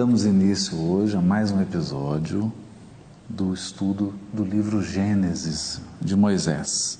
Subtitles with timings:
[0.00, 2.50] Damos início hoje a mais um episódio
[3.28, 6.98] do estudo do livro Gênesis de Moisés.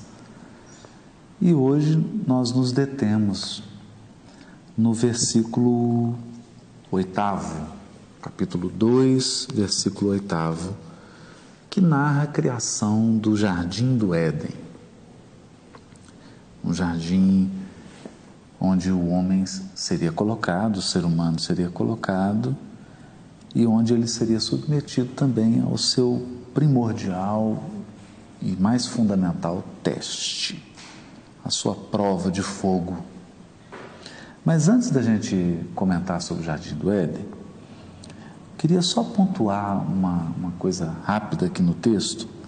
[1.40, 1.96] E hoje
[2.26, 3.62] nós nos detemos
[4.76, 6.14] no versículo
[6.90, 7.68] oitavo,
[8.20, 10.76] capítulo 2, versículo oitavo,
[11.70, 14.52] que narra a criação do jardim do Éden.
[16.62, 17.50] Um jardim
[18.60, 22.54] onde o homem seria colocado, o ser humano seria colocado
[23.54, 27.62] e onde ele seria submetido também ao seu primordial
[28.40, 30.62] e mais fundamental teste,
[31.44, 32.96] a sua prova de fogo.
[34.44, 37.26] Mas antes da gente comentar sobre o Jardim do Éden,
[38.56, 42.39] queria só pontuar uma, uma coisa rápida aqui no texto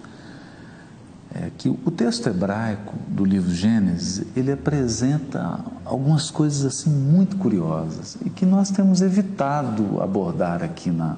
[1.35, 8.17] é que o texto hebraico do livro Gênesis, ele apresenta algumas coisas assim muito curiosas
[8.23, 11.17] e que nós temos evitado abordar aqui na,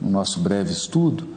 [0.00, 1.28] no nosso breve estudo,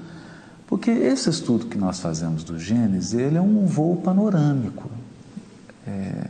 [0.66, 4.90] porque esse estudo que nós fazemos do Gênesis, ele é um voo panorâmico.
[5.86, 6.28] É,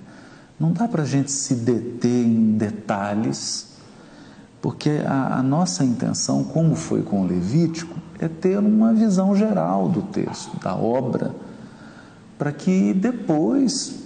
[0.59, 3.67] não dá para a gente se deter em detalhes,
[4.61, 9.88] porque a, a nossa intenção, como foi com o Levítico, é ter uma visão geral
[9.88, 11.33] do texto, da obra,
[12.38, 14.03] para que depois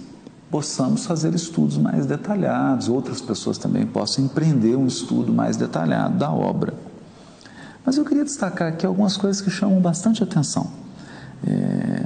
[0.50, 6.30] possamos fazer estudos mais detalhados, outras pessoas também possam empreender um estudo mais detalhado da
[6.30, 6.74] obra.
[7.84, 10.70] Mas eu queria destacar aqui algumas coisas que chamam bastante atenção.
[11.46, 12.04] É,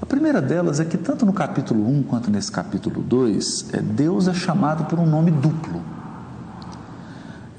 [0.00, 4.28] a primeira delas é que, tanto no capítulo 1 quanto nesse capítulo 2, é, Deus
[4.28, 5.80] é chamado por um nome duplo.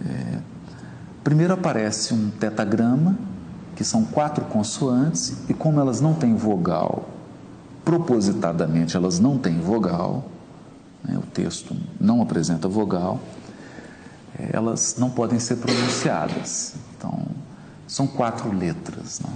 [0.06, 0.40] É,
[1.24, 3.18] primeiro aparece um tetagrama,
[3.76, 7.13] que são quatro consoantes, e como elas não têm vogal
[7.84, 10.26] propositadamente elas não têm vogal,
[11.04, 13.20] né, o texto não apresenta vogal,
[14.40, 16.76] é, elas não podem ser pronunciadas.
[16.98, 17.26] Então,
[17.88, 19.20] são quatro letras.
[19.20, 19.30] Né?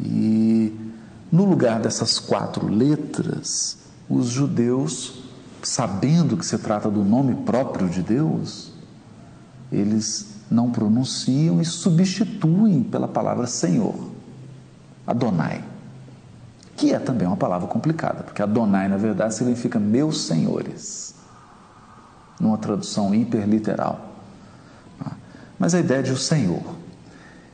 [0.00, 0.76] E
[1.30, 5.24] no lugar dessas quatro letras, os judeus,
[5.62, 8.72] sabendo que se trata do nome próprio de Deus,
[9.70, 14.10] eles não pronunciam e substituem pela palavra Senhor,
[15.06, 15.71] Adonai
[16.76, 21.14] que é também uma palavra complicada, porque Adonai, na verdade, significa meus senhores,
[22.40, 24.12] numa tradução hiperliteral.
[25.58, 26.62] Mas a ideia é de o Senhor.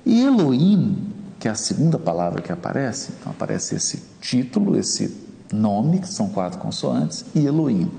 [0.07, 5.15] E Elohim, que é a segunda palavra que aparece, então aparece esse título, esse
[5.53, 7.91] nome, que são quatro consoantes, e Elohim.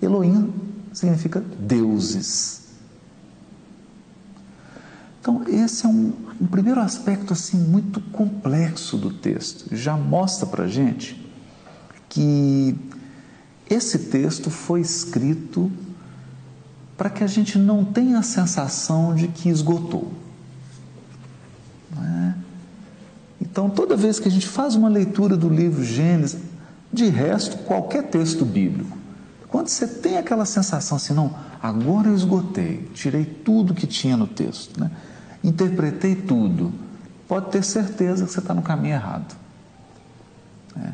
[0.00, 0.52] Elohim
[0.92, 2.68] significa deuses.
[5.20, 9.74] Então, esse é um, um primeiro aspecto assim muito complexo do texto.
[9.74, 11.28] Já mostra para gente
[12.08, 12.76] que
[13.68, 15.70] esse texto foi escrito
[16.96, 20.12] para que a gente não tenha a sensação de que esgotou.
[21.96, 22.34] É?
[23.40, 26.40] Então, toda vez que a gente faz uma leitura do livro Gênesis,
[26.92, 28.96] de resto, qualquer texto bíblico,
[29.48, 34.26] quando você tem aquela sensação assim, não, agora eu esgotei, tirei tudo que tinha no
[34.26, 34.90] texto, né?
[35.42, 36.72] Interpretei tudo,
[37.26, 39.36] pode ter certeza que você está no caminho errado.
[40.76, 40.92] É.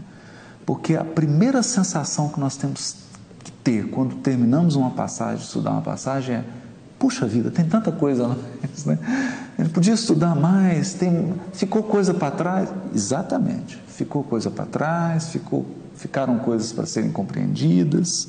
[0.67, 2.97] Porque a primeira sensação que nós temos
[3.43, 6.45] que ter quando terminamos uma passagem, estudar uma passagem, é:
[6.99, 8.37] puxa vida, tem tanta coisa lá,
[8.87, 8.99] né?
[9.59, 12.69] Ele podia estudar mais, tem, ficou coisa para trás.
[12.95, 18.29] Exatamente, ficou coisa para trás, ficou, ficaram coisas para serem compreendidas.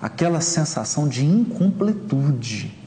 [0.00, 2.85] Aquela sensação de incompletude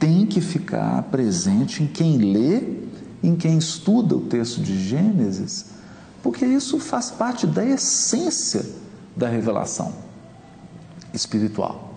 [0.00, 2.80] tem que ficar presente em quem lê,
[3.22, 5.66] em quem estuda o texto de Gênesis,
[6.22, 8.64] porque isso faz parte da essência
[9.14, 9.94] da revelação
[11.12, 11.94] espiritual.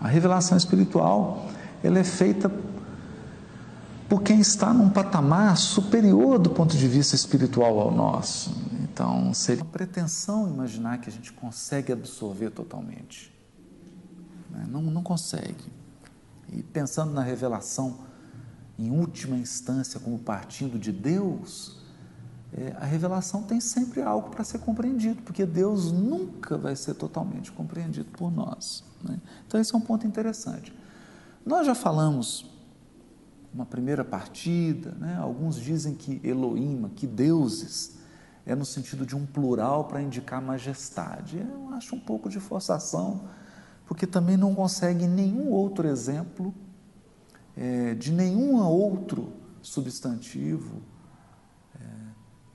[0.00, 1.48] A revelação espiritual,
[1.82, 2.50] ela é feita
[4.08, 8.54] por quem está num patamar superior do ponto de vista espiritual ao nosso.
[8.82, 13.32] Então, seria uma pretensão imaginar que a gente consegue absorver totalmente.
[14.50, 14.66] Né?
[14.68, 15.79] Não, não consegue.
[16.52, 17.98] E pensando na revelação,
[18.78, 21.78] em última instância, como partindo de Deus,
[22.52, 27.52] é, a revelação tem sempre algo para ser compreendido, porque Deus nunca vai ser totalmente
[27.52, 28.84] compreendido por nós.
[29.02, 29.20] Né?
[29.46, 30.74] Então, esse é um ponto interessante.
[31.46, 32.50] Nós já falamos
[33.54, 35.16] uma primeira partida, né?
[35.16, 37.98] alguns dizem que Elohim, que deuses,
[38.46, 41.38] é no sentido de um plural para indicar majestade.
[41.38, 43.28] Eu acho um pouco de forçação
[43.90, 46.54] porque também não consegue nenhum outro exemplo
[47.56, 50.80] é, de nenhum outro substantivo
[51.74, 51.84] é,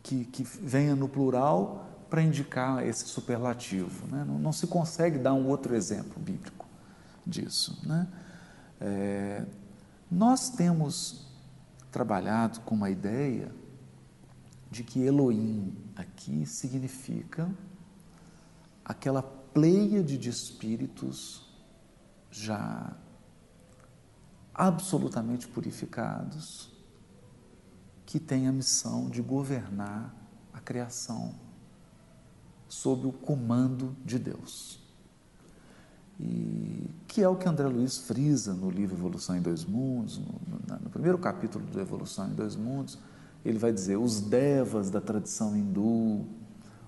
[0.02, 4.08] que, que venha no plural para indicar esse superlativo.
[4.08, 4.24] Né?
[4.26, 6.66] Não, não, se consegue dar um outro exemplo bíblico
[7.28, 7.82] disso.
[7.86, 8.08] Né?
[8.80, 9.46] É,
[10.10, 11.28] Nós temos
[11.92, 13.52] trabalhado com uma ideia
[14.72, 17.50] de que Elohim aqui significa
[18.86, 21.42] aquela pleiade de espíritos
[22.30, 22.94] já
[24.54, 26.70] absolutamente purificados,
[28.06, 30.14] que têm a missão de governar
[30.54, 31.34] a criação
[32.68, 34.84] sob o comando de Deus.
[36.20, 40.80] E que é o que André Luiz frisa no livro Evolução em Dois Mundos, no,
[40.82, 43.00] no primeiro capítulo do Evolução em Dois Mundos,
[43.44, 46.26] ele vai dizer: os devas da tradição hindu,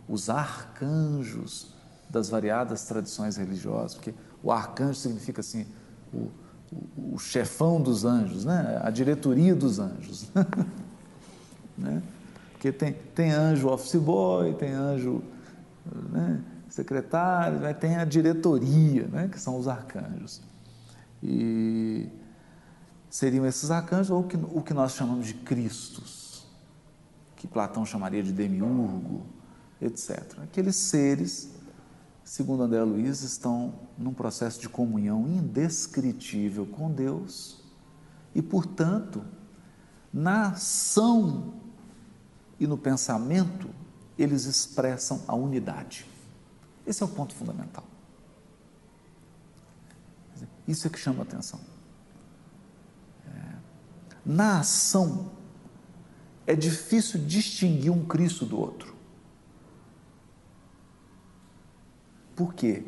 [0.08, 1.77] os arcanjos
[2.10, 5.66] das variadas tradições religiosas, porque o arcanjo significa assim,
[6.14, 6.30] o,
[6.72, 8.80] o, o chefão dos anjos, né?
[8.84, 10.30] a diretoria dos anjos.
[11.78, 12.02] né?
[12.54, 15.22] Porque tem, tem anjo office boy, tem anjo
[16.10, 16.42] né?
[16.70, 17.74] secretário, né?
[17.74, 19.28] tem a diretoria, né?
[19.32, 20.42] que são os arcanjos.
[21.22, 22.10] E
[23.10, 26.48] seriam esses arcanjos ou que, o que nós chamamos de Cristos,
[27.36, 29.26] que Platão chamaria de demiurgo,
[29.82, 30.40] etc.
[30.44, 31.57] Aqueles seres
[32.28, 37.62] segundo André Luiz, estão num processo de comunhão indescritível com Deus
[38.36, 39.24] e, portanto,
[40.14, 41.54] na ação
[42.60, 43.70] e no pensamento,
[44.20, 46.06] eles expressam a unidade.
[46.86, 47.86] Esse é o ponto fundamental.
[50.68, 51.62] Isso é que chama atenção.
[53.26, 53.56] É.
[54.26, 55.32] Na ação,
[56.46, 58.97] é difícil distinguir um Cristo do outro.
[62.38, 62.86] Por quê?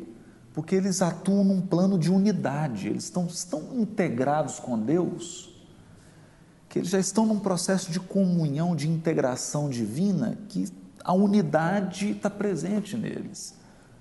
[0.54, 5.50] Porque eles atuam num plano de unidade, eles estão tão integrados com Deus,
[6.68, 12.30] que eles já estão num processo de comunhão, de integração divina, que a unidade está
[12.30, 13.56] presente neles.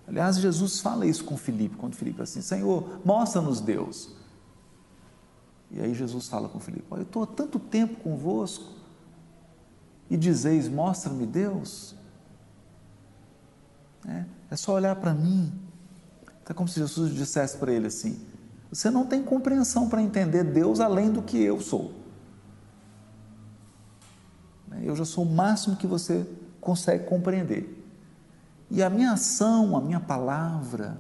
[0.08, 4.14] Aliás, Jesus fala isso com Filipe, quando Filipe assim, Senhor, mostra-nos Deus.
[5.72, 8.78] E aí Jesus fala com Filipe, eu estou há tanto tempo convosco,
[10.12, 11.96] e dizeis, mostra-me Deus.
[14.08, 15.52] É, é só olhar para mim.
[16.48, 18.20] É como se Jesus dissesse para ele assim:
[18.72, 21.94] Você não tem compreensão para entender Deus além do que eu sou.
[24.68, 26.26] Né, eu já sou o máximo que você
[26.60, 27.76] consegue compreender.
[28.72, 31.00] E a minha ação, a minha palavra,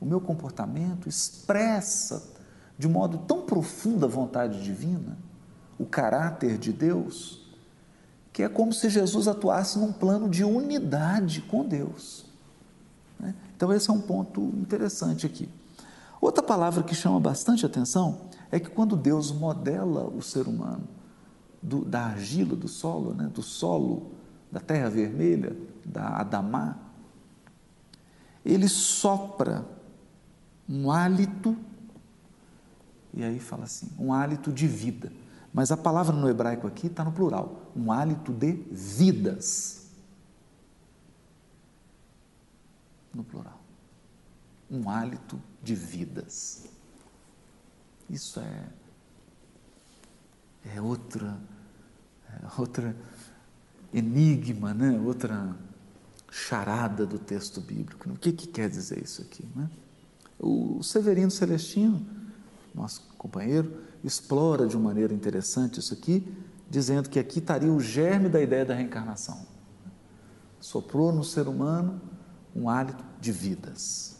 [0.00, 2.34] o meu comportamento expressa
[2.78, 5.16] de modo tão profundo a vontade divina,
[5.78, 7.46] o caráter de Deus,
[8.32, 12.25] que é como se Jesus atuasse num plano de unidade com Deus.
[13.56, 15.48] Então, esse é um ponto interessante aqui.
[16.20, 20.86] Outra palavra que chama bastante atenção é que quando Deus modela o ser humano
[21.62, 23.30] do, da argila, do solo, né?
[23.32, 24.12] do solo,
[24.52, 26.76] da terra vermelha, da Adamá,
[28.44, 29.64] ele sopra
[30.68, 31.56] um hálito,
[33.12, 35.12] e aí fala assim, um hálito de vida.
[35.52, 39.85] Mas a palavra no hebraico aqui está no plural, um hálito de vidas.
[43.16, 43.58] No plural.
[44.70, 46.66] Um hálito de vidas.
[48.10, 48.68] Isso é
[50.74, 51.40] é outra
[52.28, 52.94] é outra
[53.94, 55.00] enigma, né?
[55.00, 55.56] Outra
[56.30, 58.10] charada do texto bíblico.
[58.10, 59.48] O que, que quer dizer isso aqui?
[59.56, 59.70] Né?
[60.38, 62.04] O Severino Celestino,
[62.74, 66.26] nosso companheiro, explora de uma maneira interessante isso aqui,
[66.68, 69.46] dizendo que aqui estaria o germe da ideia da reencarnação.
[70.60, 72.00] Soprou no ser humano
[72.56, 74.16] um hálito de vidas.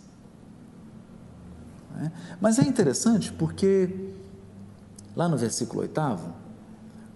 [1.99, 2.11] É?
[2.41, 4.13] Mas é interessante porque
[5.15, 6.35] lá no versículo oitavo,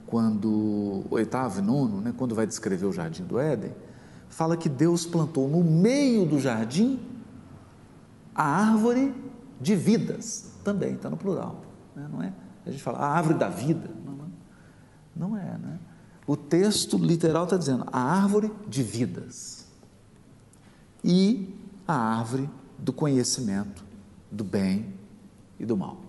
[0.07, 3.73] quando oitavo e nono, né, quando vai descrever o jardim do Éden,
[4.29, 6.99] fala que Deus plantou no meio do jardim
[8.35, 9.15] a árvore
[9.61, 11.61] de vidas, também está no plural,
[11.95, 12.33] né, não é?
[12.65, 13.91] A gente fala a árvore da vida.
[14.05, 15.79] Não, não é, né?
[16.27, 19.60] O texto literal está dizendo a árvore de vidas
[21.05, 21.55] e
[21.87, 23.85] a árvore do conhecimento
[24.31, 24.95] do bem
[25.59, 26.01] e do mal.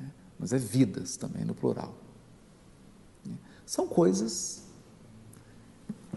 [0.00, 0.04] É,
[0.38, 1.94] mas é vidas também no plural.
[3.66, 4.62] São coisas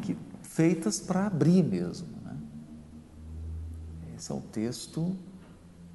[0.03, 2.07] que, feitas para abrir mesmo.
[2.23, 2.37] Né?
[4.15, 5.17] Esse é o texto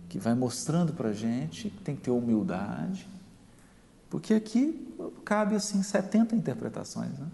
[0.09, 3.09] que vai mostrando para a gente que tem que ter humildade,
[4.11, 4.93] porque aqui
[5.25, 7.19] cabe assim 70 interpretações.
[7.19, 7.29] Né?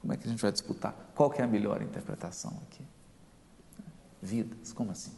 [0.00, 0.94] Como é que a gente vai disputar?
[1.14, 2.82] Qual que é a melhor interpretação aqui?
[4.22, 5.12] Vidas, como assim?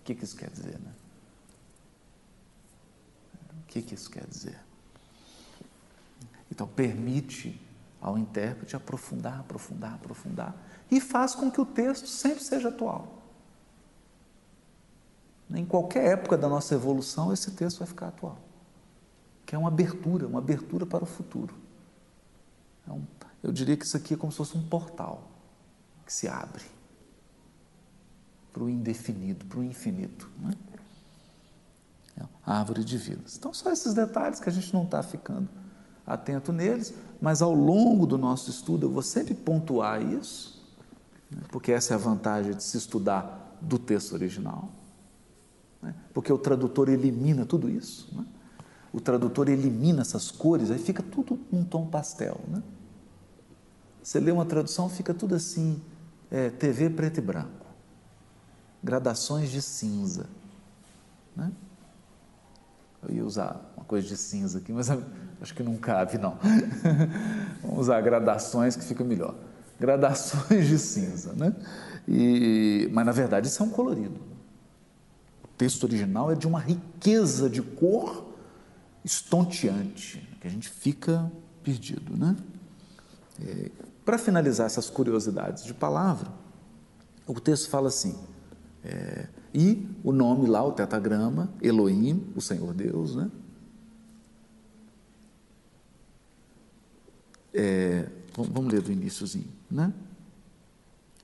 [0.00, 0.78] O que, que isso quer dizer?
[0.78, 0.92] Né?
[3.52, 4.58] O que, que isso quer dizer?
[6.50, 7.60] Então, permite
[8.00, 10.56] ao intérprete aprofundar, aprofundar, aprofundar,
[10.90, 13.18] e faz com que o texto sempre seja atual.
[15.50, 18.38] Em qualquer época da nossa evolução, esse texto vai ficar atual.
[19.46, 21.54] Que é uma abertura, uma abertura para o futuro.
[22.86, 23.04] É um,
[23.42, 25.30] eu diria que isso aqui é como se fosse um portal
[26.04, 26.64] que se abre
[28.52, 30.28] para o indefinido, para o infinito.
[30.40, 30.52] Né?
[32.16, 33.36] É a árvore de vidas.
[33.36, 35.48] Então, só esses detalhes que a gente não está ficando
[36.06, 40.66] atento neles, mas ao longo do nosso estudo eu vou sempre pontuar isso,
[41.30, 41.42] né?
[41.50, 44.70] porque essa é a vantagem de se estudar do texto original,
[45.82, 45.94] né?
[46.14, 48.08] porque o tradutor elimina tudo isso.
[48.12, 48.24] Né?
[48.92, 52.40] O tradutor elimina essas cores, aí fica tudo um tom pastel.
[52.48, 52.62] Né?
[54.08, 55.82] Você lê uma tradução, fica tudo assim,
[56.30, 57.66] é, TV preto e branco,
[58.82, 60.24] gradações de cinza.
[61.36, 61.52] Né?
[63.06, 64.88] Eu ia usar uma coisa de cinza aqui, mas
[65.42, 66.38] acho que não cabe, não.
[67.60, 69.34] Vamos usar gradações que fica melhor.
[69.78, 71.54] Gradações de cinza, né?
[72.08, 74.18] E, mas na verdade isso é um colorido.
[75.44, 78.26] O texto original é de uma riqueza de cor
[79.04, 81.30] estonteante, que a gente fica
[81.62, 82.34] perdido, né?
[83.46, 83.70] É,
[84.08, 86.32] Para finalizar essas curiosidades de palavra,
[87.26, 88.18] o texto fala assim:
[88.82, 93.30] é, e o nome lá, o tetagrama, Elohim, o Senhor Deus, né?
[97.52, 99.92] É, vamos ler do iníciozinho, né?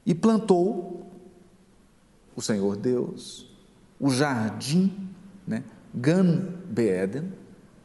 [0.05, 1.11] E plantou
[2.37, 3.51] o Senhor Deus
[3.99, 5.09] o jardim,
[5.47, 5.65] né?
[5.95, 7.33] Gan Beeden,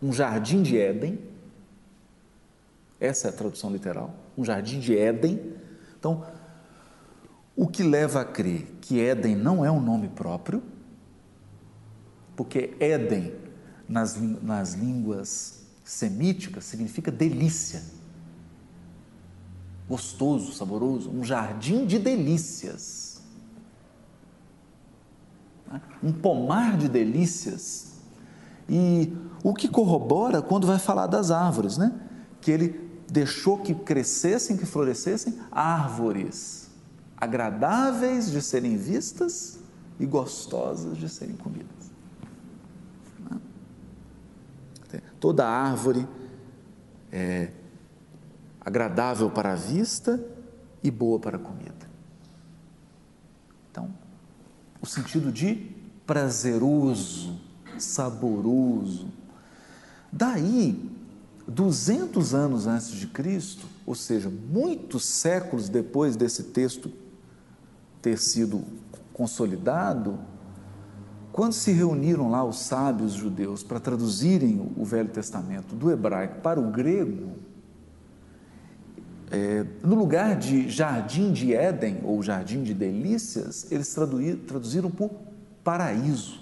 [0.03, 1.17] um jardim de Éden.
[2.99, 5.53] Essa é a tradução literal, um jardim de Éden.
[5.99, 6.25] Então,
[7.55, 10.63] o que leva a crer que Éden não é um nome próprio,
[12.37, 13.33] porque Éden,
[13.87, 17.83] nas, nas línguas semíticas, significa delícia,
[19.89, 23.21] gostoso, saboroso, um jardim de delícias,
[25.69, 25.81] né?
[26.01, 27.99] um pomar de delícias.
[28.69, 29.11] E
[29.43, 31.91] o que corrobora quando vai falar das árvores, né?
[32.39, 36.69] Que ele deixou que crescessem, que florescessem árvores
[37.17, 39.59] agradáveis de serem vistas
[39.99, 41.67] e gostosas de serem comidas.
[45.19, 46.07] Toda árvore
[47.11, 47.51] é
[48.61, 50.23] agradável para a vista
[50.81, 51.89] e boa para a comida.
[53.69, 53.93] Então,
[54.81, 55.75] o sentido de
[56.05, 57.37] prazeroso,
[57.77, 59.09] saboroso.
[60.09, 60.89] Daí,
[61.49, 66.91] 200 anos antes de Cristo, ou seja, muitos séculos depois desse texto
[68.01, 68.63] ter sido
[69.13, 70.19] consolidado,
[71.31, 76.59] quando se reuniram lá os sábios judeus para traduzirem o Velho Testamento do hebraico para
[76.59, 77.31] o grego,
[79.31, 83.95] é, no lugar de jardim de Éden ou jardim de delícias, eles
[84.47, 85.11] traduziram por
[85.63, 86.41] paraíso.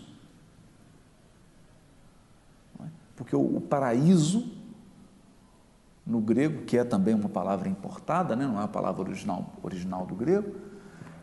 [2.80, 2.86] É?
[3.16, 4.57] Porque o, o paraíso,
[6.08, 8.48] no grego, que é também uma palavra importada, né?
[8.48, 10.56] não é a palavra original, original do grego,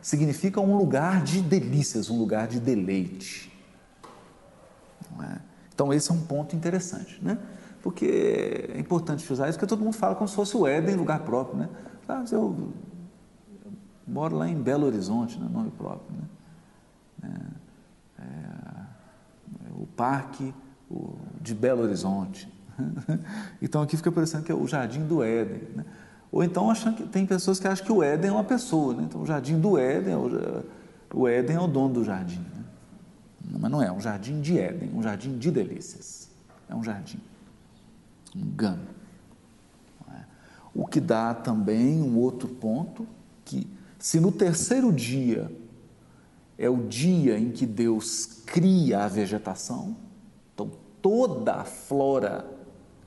[0.03, 3.51] significa um lugar de delícias, um lugar de deleite.
[5.23, 5.39] É?
[5.75, 7.39] Então, esse é um ponto interessante, né?
[7.83, 11.21] Porque é importante usar isso, porque todo mundo fala como se fosse o Éden, lugar
[11.21, 11.69] próprio, né?
[12.09, 12.73] Ah, eu,
[13.65, 13.73] eu,
[14.07, 15.49] moro lá em Belo Horizonte, né?
[15.51, 16.25] nome próprio, né?
[18.19, 18.25] É, é,
[19.77, 20.55] o parque
[20.91, 22.53] o, de Belo Horizonte.
[23.61, 25.85] então, aqui fica parecendo que é o Jardim do Éden, né?
[26.35, 29.05] Ou então achando que tem pessoas que acham que o Éden é uma pessoa, né?
[29.05, 30.15] Então o jardim do Éden,
[31.15, 32.41] o Éden é o dono do jardim.
[32.41, 32.65] Né?
[33.61, 36.29] Mas não é, é um jardim de Éden, um jardim de delícias.
[36.69, 37.21] É um jardim,
[38.35, 38.83] um gano.
[40.11, 40.23] É?
[40.75, 43.07] O que dá também um outro ponto,
[43.45, 45.49] que se no terceiro dia
[46.59, 49.97] é o dia em que Deus cria a vegetação,
[50.53, 50.69] então
[51.01, 52.54] toda a flora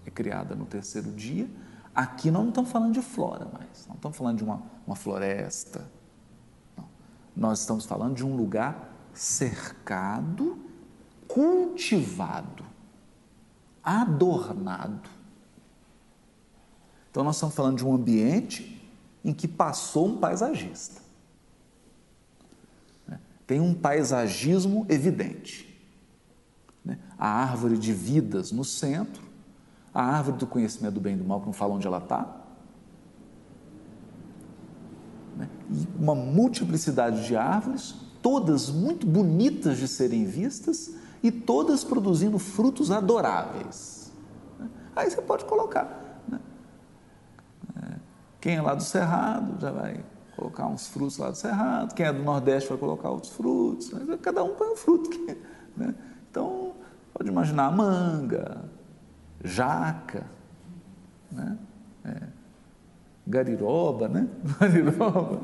[0.10, 1.50] é criada no terceiro dia,
[1.98, 5.90] Aqui nós não estamos falando de flora mais, não estamos falando de uma, uma floresta.
[6.78, 6.86] Não.
[7.36, 10.60] Nós estamos falando de um lugar cercado,
[11.28, 12.64] cultivado,
[13.84, 15.10] adornado.
[17.10, 18.80] Então nós estamos falando de um ambiente
[19.26, 21.02] em que passou um paisagista.
[23.08, 23.20] Né?
[23.48, 25.82] Tem um paisagismo evidente.
[26.86, 27.00] Né?
[27.18, 29.27] A árvore de vidas no centro,
[29.98, 32.38] a árvore do conhecimento do bem e do mal, que não fala onde ela está.
[35.36, 35.50] Né?
[35.72, 42.92] E uma multiplicidade de árvores, todas muito bonitas de serem vistas e todas produzindo frutos
[42.92, 44.12] adoráveis.
[44.60, 44.70] Né?
[44.96, 46.22] Aí você pode colocar.
[46.28, 46.40] Né?
[47.82, 47.96] É,
[48.40, 52.14] quem é lá do Cerrado já vai colocar uns frutos lá do Cerrado, quem é
[52.14, 55.36] do Nordeste vai colocar outros frutos, cada um põe um fruto que,
[55.76, 55.96] Né?
[56.30, 56.74] Então,
[57.16, 58.64] pode imaginar manga,
[59.44, 60.26] jaca,
[61.32, 61.58] né?
[62.06, 62.22] É,
[63.28, 64.28] gariroba, né?
[64.60, 65.42] Gariroba,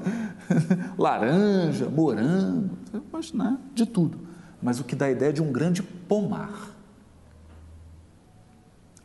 [0.97, 4.19] laranja, morango, pode imaginar de tudo.
[4.61, 6.71] Mas o que dá a ideia de um grande pomar.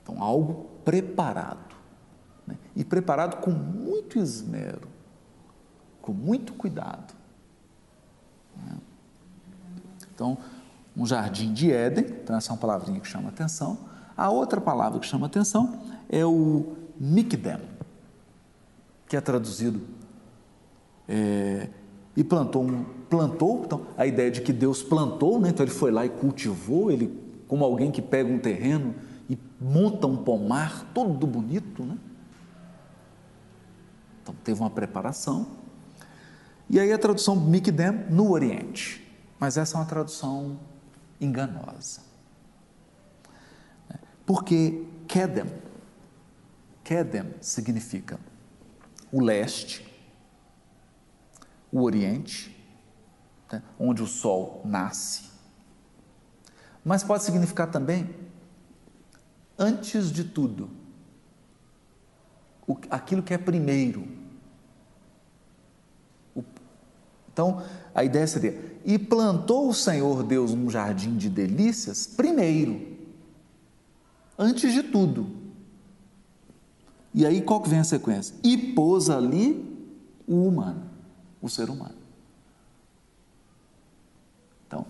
[0.02, 1.74] Então, algo preparado.
[2.46, 2.56] Né?
[2.76, 4.88] E preparado com muito esmero,
[6.00, 7.12] com muito cuidado.
[8.56, 8.78] Né?
[10.14, 10.38] Então,
[10.96, 13.78] um jardim de Éden, então essa é uma palavrinha que chama atenção.
[14.18, 17.60] A outra palavra que chama atenção é o Mikdem,
[19.06, 19.80] que é traduzido
[21.06, 21.68] é,
[22.16, 25.50] e plantou um plantou, então a ideia de que Deus plantou, né?
[25.50, 28.94] então ele foi lá e cultivou, ele como alguém que pega um terreno
[29.30, 31.96] e monta um pomar todo bonito, né?
[34.20, 35.46] Então teve uma preparação.
[36.68, 39.08] E aí a tradução Mikdem no Oriente,
[39.38, 40.58] mas essa é uma tradução
[41.18, 42.07] enganosa.
[44.28, 45.46] Porque Kedem,
[46.84, 48.20] Kedem significa
[49.10, 49.90] o leste,
[51.72, 52.54] o oriente,
[53.50, 55.30] né, onde o sol nasce.
[56.84, 58.14] Mas pode significar também
[59.58, 60.68] antes de tudo,
[62.66, 64.06] o, aquilo que é primeiro.
[66.36, 66.44] O,
[67.32, 72.87] então, a ideia seria: e plantou o Senhor Deus um jardim de delícias primeiro,
[74.38, 75.26] antes de tudo.
[77.12, 78.34] E aí qual que vem a sequência?
[78.44, 79.66] E pôs ali
[80.26, 80.82] o humano,
[81.42, 81.96] o ser humano.
[84.66, 84.86] Então,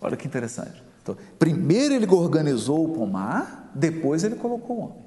[0.00, 0.82] olha que interessante.
[1.02, 5.04] Então, primeiro ele organizou o pomar, depois ele colocou o homem.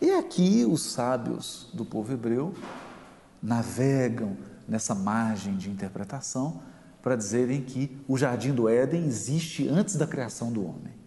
[0.00, 2.54] E aqui os sábios do povo hebreu
[3.42, 6.62] navegam nessa margem de interpretação
[7.02, 11.00] para dizerem que o jardim do Éden existe antes da criação do homem.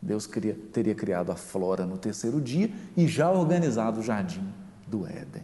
[0.00, 4.52] Deus queria, teria criado a flora no terceiro dia e já organizado o jardim
[4.86, 5.42] do Éden.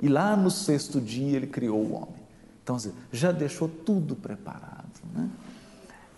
[0.00, 2.20] E lá no sexto dia ele criou o homem.
[2.62, 2.76] Então,
[3.10, 5.00] já deixou tudo preparado.
[5.12, 5.28] Né?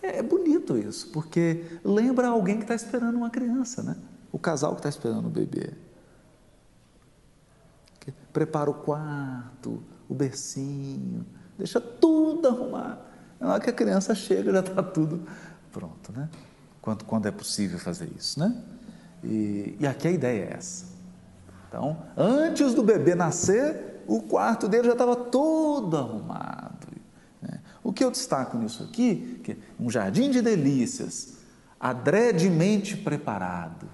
[0.03, 3.95] É, é bonito isso, porque lembra alguém que está esperando uma criança, né?
[4.31, 5.71] o casal que está esperando o bebê.
[8.31, 11.25] Prepara o quarto, o bercinho,
[11.57, 12.99] deixa tudo arrumado.
[13.39, 15.27] Na hora que a criança chega, já está tudo
[15.71, 16.29] pronto, né?
[16.81, 18.55] Quando, quando é possível fazer isso, né?
[19.23, 20.85] E, e aqui a ideia é essa.
[21.67, 26.87] Então, antes do bebê nascer, o quarto dele já estava todo arrumado.
[27.41, 27.59] Né?
[27.83, 31.37] O que eu destaco nisso aqui, que um jardim de delícias,
[31.79, 33.89] adredemente preparado,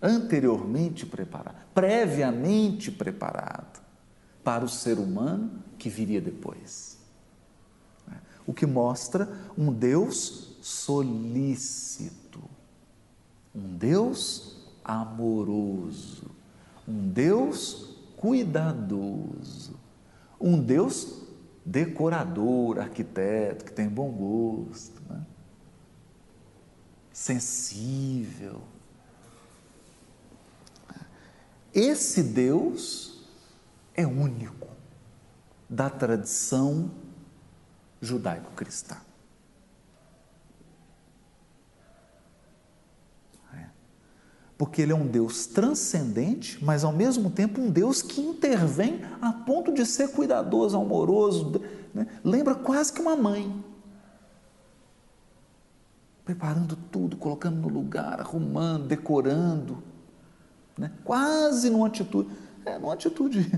[0.00, 3.79] anteriormente preparado, previamente preparado
[4.42, 6.98] para o ser humano que viria depois.
[8.46, 12.42] O que mostra um Deus solícito,
[13.54, 16.30] um Deus amoroso,
[16.86, 19.78] um Deus cuidadoso,
[20.40, 21.22] um Deus
[21.64, 25.24] decorador, arquiteto, que tem bom gosto, né?
[27.12, 28.62] sensível.
[31.72, 33.09] Esse Deus
[34.00, 34.68] é único
[35.68, 36.90] da tradição
[38.00, 38.96] judaico-cristã.
[44.60, 49.32] porque ele é um Deus transcendente, mas ao mesmo tempo um Deus que intervém a
[49.32, 51.62] ponto de ser cuidadoso, amoroso,
[51.94, 52.06] né?
[52.22, 53.64] lembra quase que uma mãe.
[56.26, 59.82] Preparando tudo, colocando no lugar, arrumando, decorando,
[60.76, 60.92] né?
[61.04, 62.28] quase numa atitude.
[62.66, 63.50] É, numa atitude.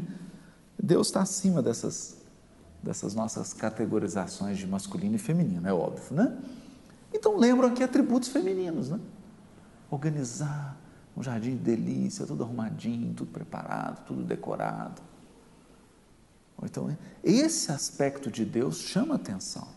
[0.83, 2.17] Deus está acima dessas,
[2.83, 6.37] dessas nossas categorizações de masculino e feminino, é óbvio, né?
[7.15, 8.99] Então lembram aqui atributos femininos, né?
[9.89, 10.77] Organizar,
[11.17, 15.01] um jardim de delícia, tudo arrumadinho, tudo preparado, tudo decorado.
[16.65, 19.69] Então, esse aspecto de Deus chama atenção,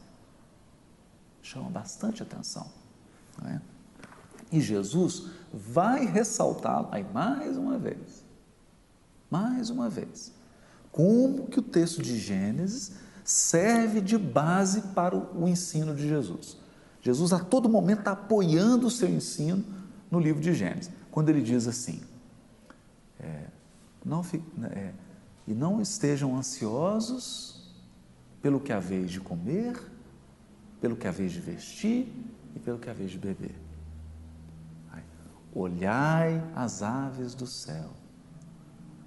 [1.41, 2.67] chama bastante atenção.
[3.43, 3.59] É?
[4.51, 8.23] E Jesus vai ressaltá-lo aí mais uma vez,
[9.29, 10.31] mais uma vez,
[10.95, 16.57] como que o texto de Gênesis serve de base para o ensino de Jesus.
[17.01, 19.61] Jesus a todo momento está apoiando o seu ensino
[20.09, 21.99] no livro de Gênesis quando ele diz assim:
[23.19, 23.47] é,
[24.05, 24.21] não,
[24.55, 24.93] né, é,
[25.45, 27.73] e não estejam ansiosos
[28.41, 29.77] pelo que haveis de comer,
[30.79, 32.07] pelo que haveis de vestir
[32.55, 33.59] e pelo que haveis de beber.
[35.53, 37.89] Olhai as aves do céu,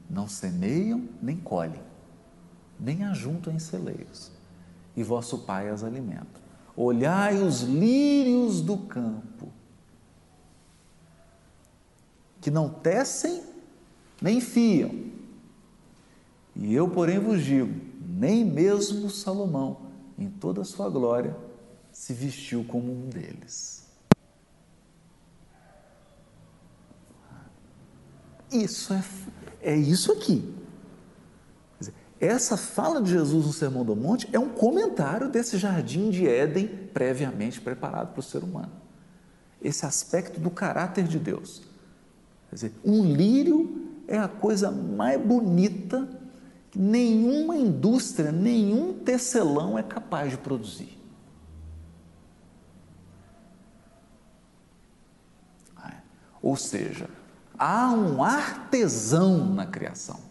[0.09, 1.83] não semeiam nem colhem,
[2.79, 4.31] nem ajuntam em celeiros,
[4.97, 6.49] e vosso Pai as alimenta.
[6.77, 9.49] Olhai os lírios do campo,
[12.41, 13.43] que não tecem
[14.21, 15.09] nem fiam.
[16.55, 17.73] E eu, porém, vos digo:
[18.07, 19.83] nem mesmo Salomão,
[20.19, 21.37] em toda a sua glória,
[21.93, 23.87] se vestiu como um deles.
[28.51, 29.05] Isso é,
[29.61, 30.55] é isso aqui.
[32.21, 36.67] Essa fala de Jesus no Sermão do Monte é um comentário desse jardim de Éden
[36.93, 38.73] previamente preparado para o ser humano.
[39.63, 41.63] Esse aspecto do caráter de Deus.
[42.49, 46.09] Quer dizer, um lírio é a coisa mais bonita
[46.73, 50.99] que nenhuma indústria, nenhum tecelão é capaz de produzir.
[56.41, 57.09] Ou seja,
[57.59, 60.29] há um artesão na criação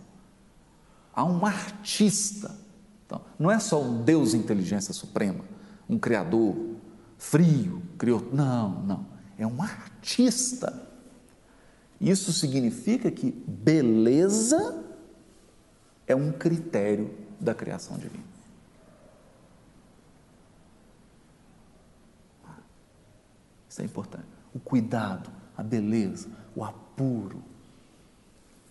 [1.17, 2.55] há um artista.
[3.03, 5.43] Então, não é só um Deus inteligência suprema,
[5.89, 6.55] um criador
[7.17, 8.29] frio, criou.
[8.31, 9.05] Não, não.
[9.35, 10.87] É um artista.
[11.99, 14.83] Isso significa que beleza
[16.05, 18.23] é um critério da criação divina.
[23.67, 24.27] Isso é importante.
[24.53, 26.63] O cuidado, a beleza, o
[26.97, 27.43] apuro,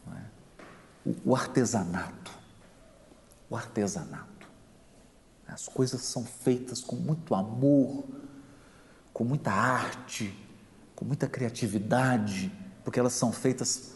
[0.09, 1.11] é?
[1.25, 2.37] o artesanato
[3.49, 4.47] o artesanato.
[5.47, 8.05] As coisas são feitas com muito amor,
[9.13, 10.37] com muita arte,
[10.95, 12.53] com muita criatividade,
[12.85, 13.95] porque elas são feitas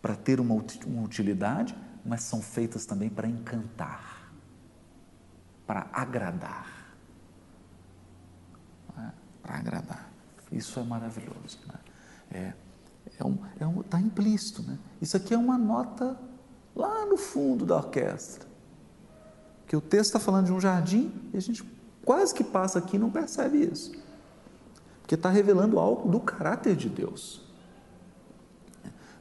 [0.00, 0.54] para ter uma
[1.02, 1.74] utilidade,
[2.04, 4.30] mas são feitas também para encantar,
[5.66, 6.94] para agradar.
[8.98, 9.10] É?
[9.42, 10.10] Para agradar.
[10.50, 11.58] Isso é maravilhoso.
[11.66, 11.74] Né?
[12.30, 12.52] É,
[13.22, 14.62] é um, é um, tá implícito.
[14.62, 14.78] Né?
[15.00, 16.18] Isso aqui é uma nota
[16.74, 18.46] lá no fundo da orquestra.
[19.66, 21.62] Que o texto está falando de um jardim e a gente
[22.04, 23.92] quase que passa aqui e não percebe isso.
[25.00, 27.40] Porque está revelando algo do caráter de Deus.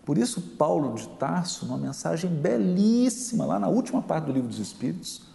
[0.03, 4.59] Por isso, Paulo de Tarso, numa mensagem belíssima, lá na última parte do livro dos
[4.59, 5.27] Espíritos,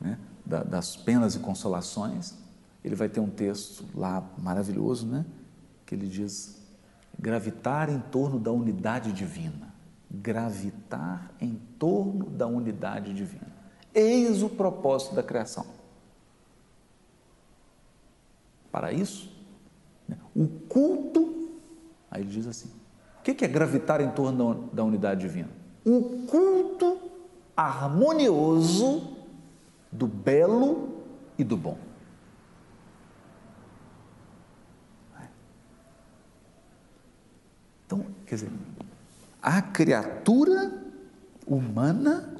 [0.00, 2.34] né, das penas e consolações,
[2.84, 5.24] ele vai ter um texto lá maravilhoso, né,
[5.86, 6.59] que ele diz:
[7.20, 9.70] gravitar em torno da unidade divina
[10.10, 13.46] gravitar em torno da unidade divina.
[13.94, 15.64] Eis o propósito da criação.
[18.72, 19.30] Para isso,
[20.08, 21.50] né, o culto,
[22.10, 22.70] aí ele diz assim:
[23.18, 25.50] o que é gravitar em torno da unidade divina?
[25.84, 26.98] O culto
[27.56, 29.16] harmonioso
[29.90, 31.02] do belo
[31.38, 31.78] e do bom.
[37.86, 38.52] Então, quer dizer,
[39.42, 40.72] a criatura
[41.44, 42.32] humana,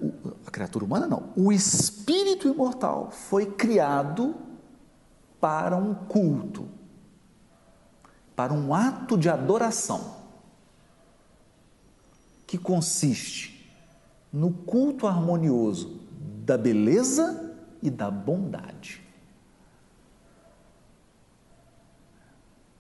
[0.47, 4.37] a criatura humana não, o espírito imortal foi criado
[5.41, 6.69] para um culto,
[8.37, 10.19] para um ato de adoração,
[12.47, 13.69] que consiste
[14.33, 16.03] no culto harmonioso
[16.47, 19.03] da beleza e da bondade.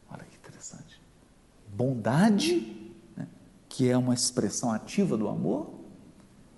[0.08, 1.00] Olha que interessante.
[1.74, 2.79] Bondade
[3.70, 5.70] que é uma expressão ativa do amor,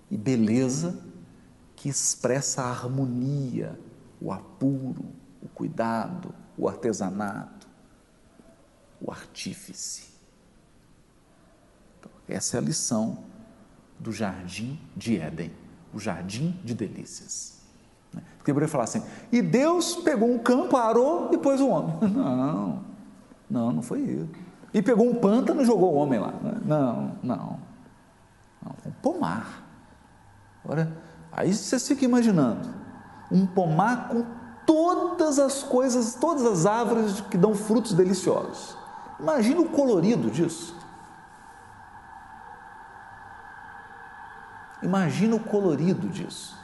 [0.09, 0.99] e beleza,
[1.75, 3.79] que expressa a harmonia,
[4.19, 5.05] o apuro,
[5.41, 7.67] o cuidado, o artesanato,
[8.99, 10.05] o artífice.
[11.99, 13.19] Então, essa é a lição
[13.99, 15.51] do jardim de Éden,
[15.93, 17.59] o jardim de delícias.
[18.11, 18.23] Né?
[18.37, 21.95] Porque eu poderia falar assim, e Deus pegou um campo, arou e pôs o homem.
[22.09, 22.93] Não,
[23.49, 24.29] não, não foi isso.
[24.73, 26.33] E pegou um pântano e jogou o homem lá.
[26.65, 27.59] Não, não.
[28.61, 29.63] não um pomar.
[30.63, 30.91] Agora,
[31.31, 32.69] aí você fica imaginando
[33.31, 34.25] um pomar com
[34.65, 38.77] todas as coisas, todas as árvores que dão frutos deliciosos.
[39.19, 40.75] Imagina o colorido disso.
[44.81, 46.57] Imagina o colorido disso.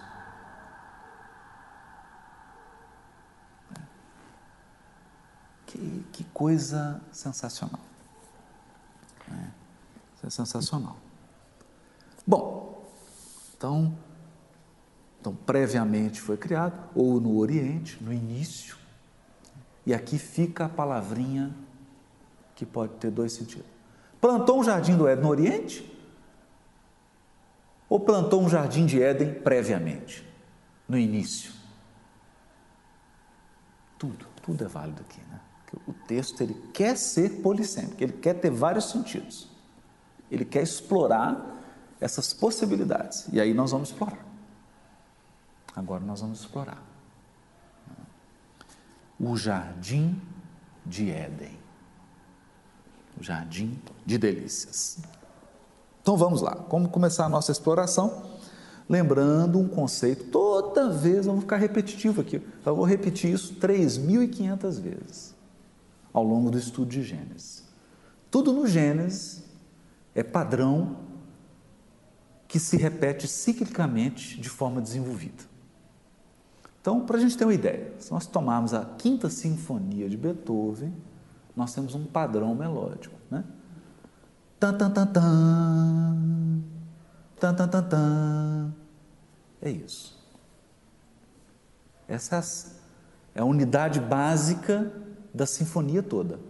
[5.65, 7.88] Que, que coisa sensacional.
[10.29, 10.95] É sensacional.
[12.25, 12.87] Bom,
[13.57, 13.97] então,
[15.19, 18.77] então previamente foi criado, ou no Oriente, no início,
[19.87, 21.51] e aqui fica a palavrinha
[22.53, 23.65] que pode ter dois sentidos.
[24.21, 25.99] Plantou um jardim do Éden no Oriente?
[27.89, 30.23] Ou plantou um jardim de Éden previamente,
[30.87, 31.51] no início?
[33.97, 35.41] Tudo, tudo é válido aqui, né?
[35.87, 39.58] O texto ele quer ser polissêmico, ele quer ter vários sentidos.
[40.31, 41.57] Ele quer explorar
[41.99, 43.27] essas possibilidades.
[43.31, 44.25] E aí nós vamos explorar.
[45.75, 46.89] Agora nós vamos explorar
[49.19, 50.19] o jardim
[50.85, 51.59] de Éden.
[53.19, 54.99] O jardim de delícias.
[56.01, 58.23] Então vamos lá, como começar a nossa exploração?
[58.87, 65.35] Lembrando um conceito, toda vez, vamos ficar repetitivo aqui, eu vou repetir isso 3.500 vezes
[66.11, 67.63] ao longo do estudo de Gênesis.
[68.31, 69.43] Tudo no Gênesis
[70.19, 70.97] é padrão
[72.47, 75.43] que se repete ciclicamente de forma desenvolvida.
[76.81, 80.93] Então, para a gente ter uma ideia, se nós tomarmos a Quinta Sinfonia de Beethoven,
[81.55, 83.43] nós temos um padrão melódico, né?
[84.59, 86.63] Tan, tan, tan, tan,
[87.39, 88.73] tan, tan, tan, tan.
[89.61, 90.17] É isso.
[92.07, 92.43] Essa
[93.35, 94.91] é a unidade básica
[95.33, 96.48] da sinfonia toda.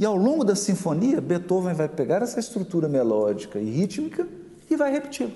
[0.00, 4.26] E ao longo da sinfonia, Beethoven vai pegar essa estrutura melódica e rítmica
[4.70, 5.30] e vai repetir.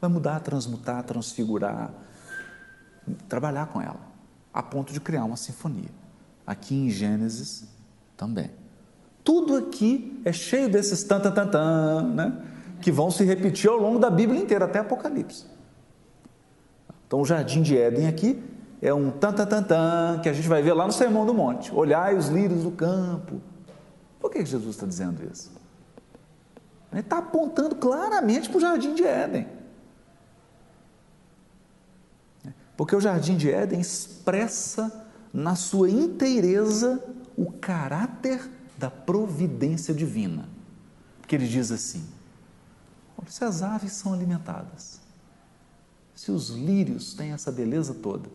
[0.00, 1.92] Vai mudar, transmutar, transfigurar,
[3.28, 4.00] trabalhar com ela,
[4.52, 5.90] a ponto de criar uma sinfonia.
[6.44, 7.68] Aqui em Gênesis
[8.16, 8.50] também.
[9.22, 12.42] Tudo aqui é cheio desses tan tan tan, tan né?
[12.80, 15.46] que vão se repetir ao longo da Bíblia inteira, até Apocalipse.
[17.06, 18.42] Então, o Jardim de Éden aqui
[18.82, 21.32] é um tan tan tan, tan que a gente vai ver lá no Sermão do
[21.32, 21.72] Monte.
[21.72, 23.40] Olhai os lírios do campo.
[24.20, 25.50] Por que Jesus está dizendo isso?
[26.90, 29.48] Ele está apontando claramente para o Jardim de Éden.
[32.76, 37.02] Porque o Jardim de Éden expressa na sua inteireza
[37.36, 40.48] o caráter da providência divina.
[41.20, 42.06] Porque ele diz assim:
[43.26, 45.00] se as aves são alimentadas,
[46.14, 48.28] se os lírios têm essa beleza toda,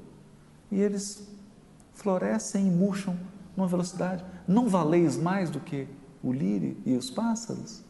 [0.71, 1.23] e eles
[1.93, 3.17] florescem e murcham
[3.55, 5.87] numa velocidade, não valeis mais do que
[6.23, 7.81] o lírio e os pássaros?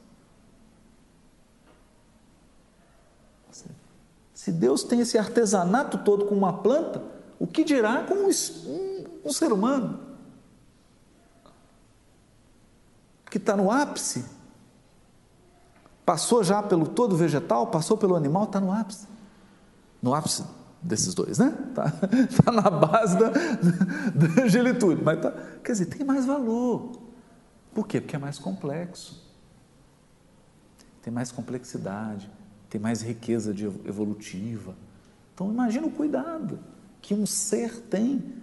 [4.34, 7.02] Se Deus tem esse artesanato todo com uma planta,
[7.40, 10.00] o que dirá com um, um, ser humano?
[13.30, 14.26] Que está no ápice,
[16.06, 19.08] passou já pelo todo vegetal, passou pelo animal, está no ápice.
[20.02, 20.44] No ápice
[20.84, 21.56] desses dois, né?
[21.70, 21.92] Está
[22.44, 25.32] tá na base da, da angelitude, mas tá,
[25.64, 26.92] quer dizer, tem mais valor.
[27.74, 28.02] Por quê?
[28.02, 29.24] Porque é mais complexo,
[31.02, 32.30] tem mais complexidade
[32.74, 33.52] tem mais riqueza
[33.86, 34.76] evolutiva.
[35.32, 36.60] Então imagina o cuidado
[37.04, 38.34] que um ser tem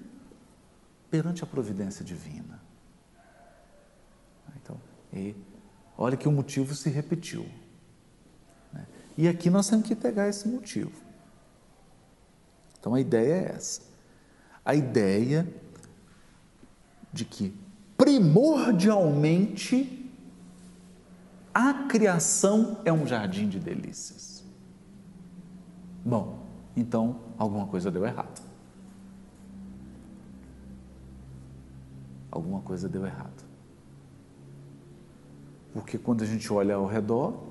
[1.10, 2.62] perante a providência divina.
[4.54, 4.80] Então,
[5.12, 5.34] e
[5.98, 7.44] olha que o motivo se repetiu.
[8.72, 8.86] Né?
[9.18, 10.92] E aqui nós temos que pegar esse motivo.
[12.80, 13.82] Então a ideia é essa.
[14.64, 15.46] A ideia
[17.12, 17.54] de que
[17.96, 19.96] primordialmente
[21.52, 24.44] a criação é um jardim de delícias.
[26.04, 28.40] Bom, então alguma coisa deu errado.
[32.30, 33.44] Alguma coisa deu errado.
[35.74, 37.50] Porque quando a gente olha ao redor,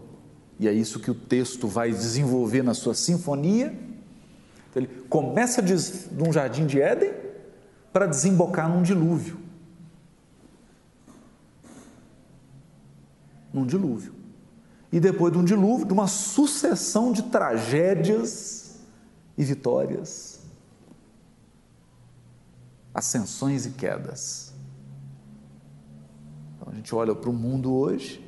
[0.59, 3.77] e é isso que o texto vai desenvolver na sua sinfonia,
[4.69, 5.73] então ele começa de
[6.21, 7.11] um jardim de Éden
[7.91, 9.49] para desembocar num dilúvio.
[13.53, 14.13] num dilúvio.
[14.91, 18.79] E depois de um dilúvio, de uma sucessão de tragédias
[19.37, 20.41] e vitórias,
[22.93, 24.53] ascensões e quedas.
[26.55, 28.25] Então a gente olha para o mundo hoje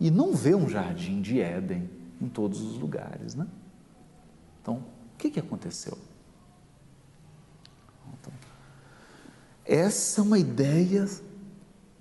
[0.00, 1.88] e não vê um jardim de Éden
[2.20, 3.46] em todos os lugares, né?
[4.60, 4.82] Então,
[5.18, 5.98] o que, que aconteceu?
[8.14, 8.32] Então,
[9.64, 11.08] essa é uma ideia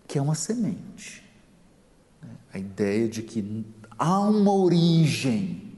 [0.08, 1.28] que é uma semente
[2.58, 3.66] a ideia de que
[3.98, 5.74] há uma origem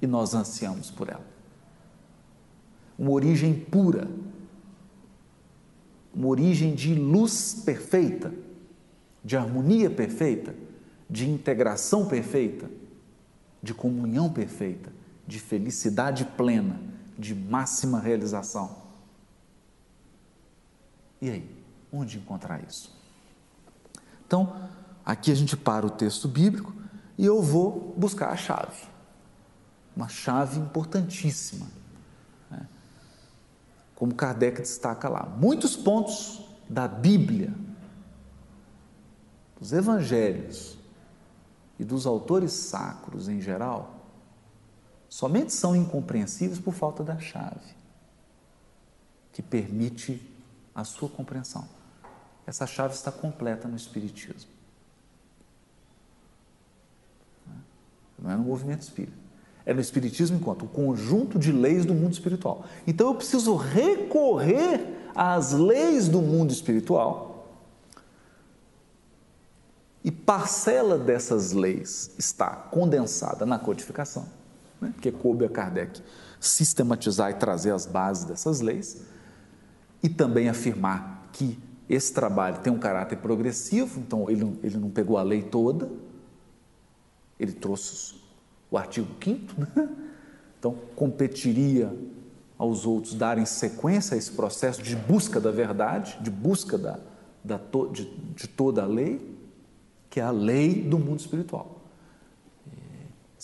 [0.00, 1.26] e nós ansiamos por ela.
[2.98, 4.08] Uma origem pura,
[6.14, 8.32] uma origem de luz perfeita,
[9.22, 10.54] de harmonia perfeita,
[11.10, 12.70] de integração perfeita,
[13.62, 14.90] de comunhão perfeita,
[15.26, 16.80] de felicidade plena,
[17.18, 18.84] de máxima realização.
[21.20, 22.94] E aí, onde encontrar isso?
[24.26, 24.68] Então,
[25.06, 26.74] Aqui a gente para o texto bíblico
[27.16, 28.88] e eu vou buscar a chave,
[29.94, 31.68] uma chave importantíssima.
[32.50, 32.66] Né?
[33.94, 37.54] Como Kardec destaca lá, muitos pontos da Bíblia,
[39.60, 40.76] dos evangelhos
[41.78, 43.95] e dos autores sacros em geral,
[45.08, 47.76] somente são incompreensíveis por falta da chave
[49.32, 50.20] que permite
[50.74, 51.68] a sua compreensão.
[52.46, 54.56] Essa chave está completa no Espiritismo.
[58.18, 59.16] não é no movimento espírita.
[59.64, 62.64] É no Espiritismo enquanto o conjunto de leis do mundo espiritual.
[62.86, 67.48] Então eu preciso recorrer às leis do mundo espiritual
[70.04, 74.26] e parcela dessas leis está condensada na codificação,
[74.80, 74.90] né?
[74.92, 76.02] porque coube a Kardec
[76.40, 79.02] sistematizar e trazer as bases dessas leis
[80.02, 81.58] e também afirmar que
[81.88, 85.90] esse trabalho tem um caráter progressivo, então ele, ele não pegou a lei toda,
[87.38, 88.16] ele trouxe
[88.70, 89.88] o artigo 5 né?
[90.58, 91.92] então competiria
[92.58, 96.98] aos outros darem sequência a esse processo de busca da verdade, de busca da,
[97.44, 97.60] da
[97.92, 99.36] de, de toda a lei,
[100.08, 101.75] que é a lei do mundo espiritual.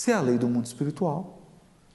[0.02, 1.38] Se é a lei do mundo espiritual,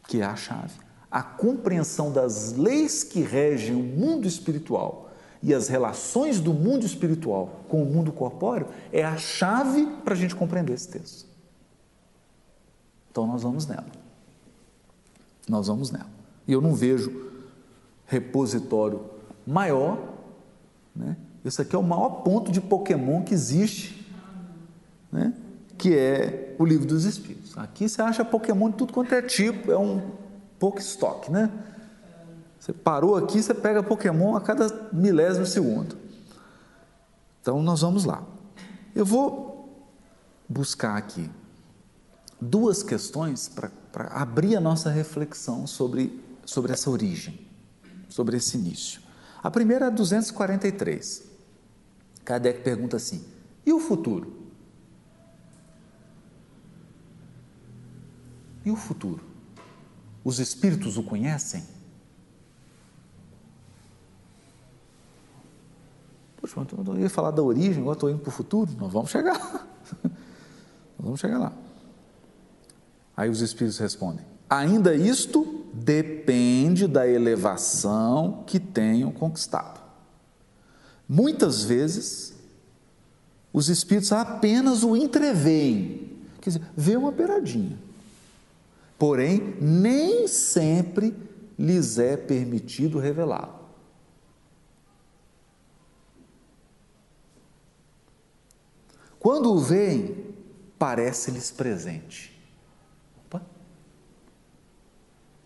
[0.07, 0.79] que é a chave,
[1.11, 5.11] a compreensão das leis que regem o mundo espiritual
[5.43, 10.17] e as relações do mundo espiritual com o mundo corpóreo é a chave para a
[10.17, 11.27] gente compreender esse texto.
[13.11, 13.87] Então nós vamos nela.
[15.45, 16.09] Nós vamos nela.
[16.47, 17.29] E eu não vejo
[18.05, 19.01] repositório
[19.45, 20.13] maior,
[20.95, 21.17] né?
[21.43, 24.09] Esse aqui é o maior ponto de Pokémon que existe,
[25.11, 25.33] né?
[25.77, 27.46] que é o livro dos Espíritos.
[27.57, 30.11] Aqui você acha Pokémon de tudo quanto é tipo, é um
[30.59, 31.51] Pokéstock, né?
[32.59, 35.97] Você parou aqui, você pega Pokémon a cada milésimo segundo.
[37.41, 38.23] Então nós vamos lá.
[38.95, 39.87] Eu vou
[40.47, 41.29] buscar aqui
[42.39, 43.71] duas questões para
[44.11, 47.39] abrir a nossa reflexão sobre, sobre essa origem,
[48.07, 49.01] sobre esse início.
[49.41, 51.23] A primeira é 243.
[52.23, 53.25] Kardec pergunta assim:
[53.65, 54.46] e o futuro?
[58.67, 59.21] E o futuro?
[60.25, 61.63] Os espíritos o conhecem?
[66.41, 68.69] Poxa, eu ia falar da origem, agora estou indo para o futuro.
[68.77, 69.39] Nós vamos chegar.
[70.03, 71.53] Nós vamos chegar lá.
[73.15, 79.79] Aí os espíritos respondem: ainda isto depende da elevação que tenham conquistado.
[81.07, 82.33] Muitas vezes,
[83.53, 87.86] os espíritos apenas o entreveem, quer dizer, vê uma beiradinha.
[88.97, 91.15] Porém, nem sempre
[91.57, 93.57] lhes é permitido revelá-lo.
[99.19, 100.33] Quando o veem,
[100.79, 102.37] parece-lhes presente.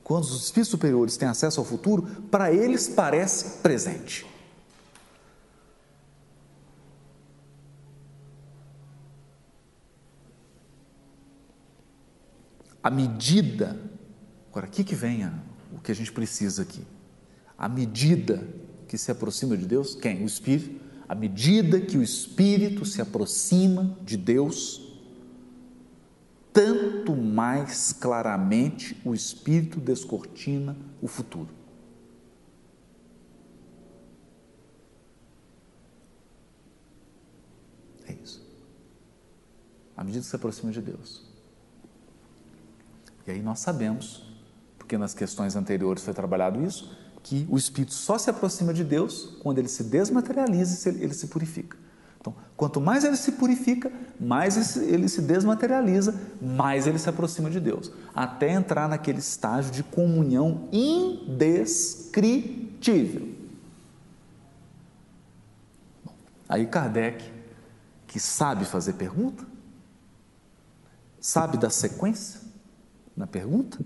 [0.04, 4.26] Quando os espíritos superiores têm acesso ao futuro, para eles parece presente.
[12.84, 13.80] A medida,
[14.50, 15.26] agora aqui que vem
[15.72, 16.84] o que a gente precisa aqui.
[17.58, 18.48] A medida
[18.88, 20.24] que se aproxima de Deus, quem?
[20.24, 20.82] O Espírito.
[21.08, 24.92] À medida que o Espírito se aproxima de Deus,
[26.52, 31.50] tanto mais claramente o Espírito descortina o futuro.
[38.08, 38.42] É isso.
[39.96, 41.32] À medida que se aproxima de Deus.
[43.26, 44.24] E aí nós sabemos,
[44.78, 49.38] porque nas questões anteriores foi trabalhado isso, que o Espírito só se aproxima de Deus
[49.42, 51.78] quando ele se desmaterializa e ele se purifica.
[52.20, 57.60] Então, quanto mais ele se purifica, mais ele se desmaterializa, mais ele se aproxima de
[57.60, 63.30] Deus, até entrar naquele estágio de comunhão indescritível.
[66.04, 66.14] Bom,
[66.48, 67.24] aí Kardec,
[68.06, 69.44] que sabe fazer pergunta,
[71.20, 72.41] sabe da sequência
[73.16, 73.80] na pergunta,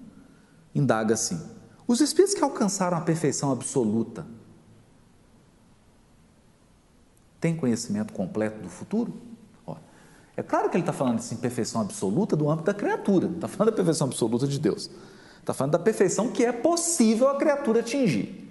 [0.73, 1.41] indaga assim:
[1.88, 4.26] os espíritos que alcançaram a perfeição absoluta
[7.39, 9.13] tem conhecimento completo do futuro?
[10.38, 13.47] É claro que ele está falando de perfeição absoluta do âmbito da criatura, não está
[13.47, 14.89] falando da perfeição absoluta de Deus.
[15.39, 18.45] Está falando da perfeição que é possível a criatura atingir.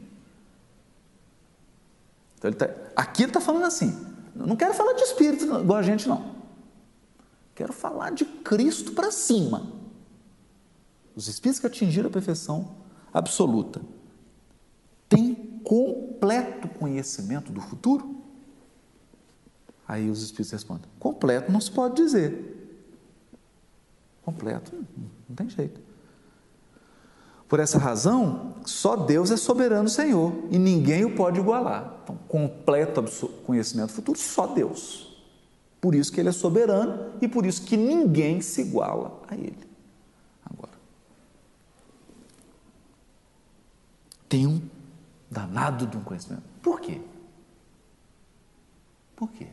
[2.39, 3.95] Então, ele tá, aqui ele está falando assim:
[4.35, 6.35] não quero falar de espírito igual a gente, não.
[7.55, 9.67] Quero falar de Cristo para cima.
[11.15, 12.75] Os espíritos que atingiram a perfeição
[13.13, 13.81] absoluta
[15.09, 18.23] têm completo conhecimento do futuro?
[19.87, 22.53] Aí os Espíritos respondem: completo não se pode dizer.
[24.23, 24.73] Completo,
[25.29, 25.81] não tem jeito.
[27.47, 32.01] Por essa razão, só Deus é soberano Senhor e ninguém o pode igualar.
[32.03, 33.05] Então, completo
[33.45, 35.15] conhecimento futuro, só Deus.
[35.81, 39.69] Por isso que ele é soberano e por isso que ninguém se iguala a ele.
[40.51, 40.73] Agora,
[44.35, 44.61] tem um
[45.31, 46.43] danado de um conhecimento.
[46.61, 47.01] Por quê?
[49.15, 49.47] Por quê?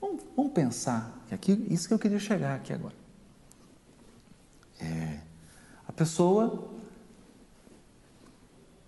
[0.00, 2.94] Vamos, vamos pensar que aqui, isso que eu queria chegar aqui agora.
[5.92, 6.70] pessoa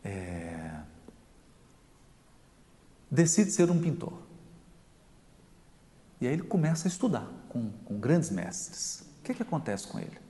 [0.03, 0.81] é,
[3.11, 4.23] decide ser um pintor.
[6.19, 9.05] E aí ele começa a estudar com, com grandes mestres.
[9.19, 10.30] O que, que acontece com ele?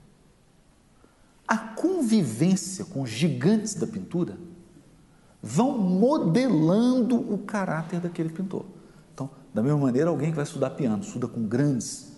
[1.47, 4.37] A convivência com os gigantes da pintura
[5.41, 8.65] vão modelando o caráter daquele pintor.
[9.13, 12.11] Então, da mesma maneira, alguém que vai estudar piano, estuda com grandes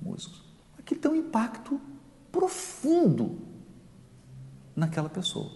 [0.00, 0.42] músicos,
[0.78, 1.80] aquilo tem um impacto
[2.30, 3.38] profundo
[4.74, 5.50] naquela pessoa.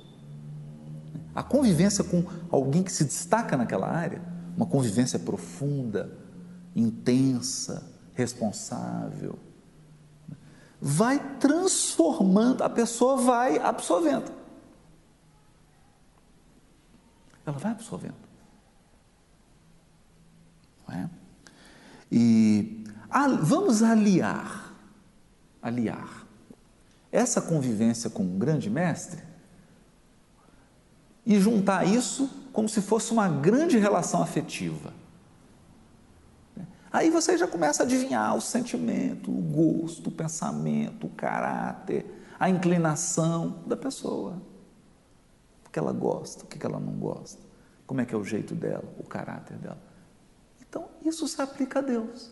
[1.35, 4.23] A convivência com alguém que se destaca naquela área,
[4.57, 6.17] uma convivência profunda,
[6.77, 9.39] intensa, responsável,
[10.87, 14.31] vai transformando, a pessoa vai absorvendo.
[17.47, 18.15] Ela vai absorvendo.
[20.91, 21.09] É?
[22.13, 22.85] E
[23.41, 24.75] vamos aliar,
[25.63, 26.27] aliar
[27.11, 29.23] essa convivência com um grande mestre
[31.25, 34.93] e juntar isso como se fosse uma grande relação afetiva.
[36.95, 42.07] Aí você já começa a adivinhar o sentimento, o gosto, o pensamento, o caráter,
[42.39, 44.41] a inclinação da pessoa.
[45.67, 47.43] O que ela gosta, o que ela não gosta,
[47.85, 49.83] como é que é o jeito dela, o caráter dela.
[50.61, 52.31] Então, isso se aplica a Deus.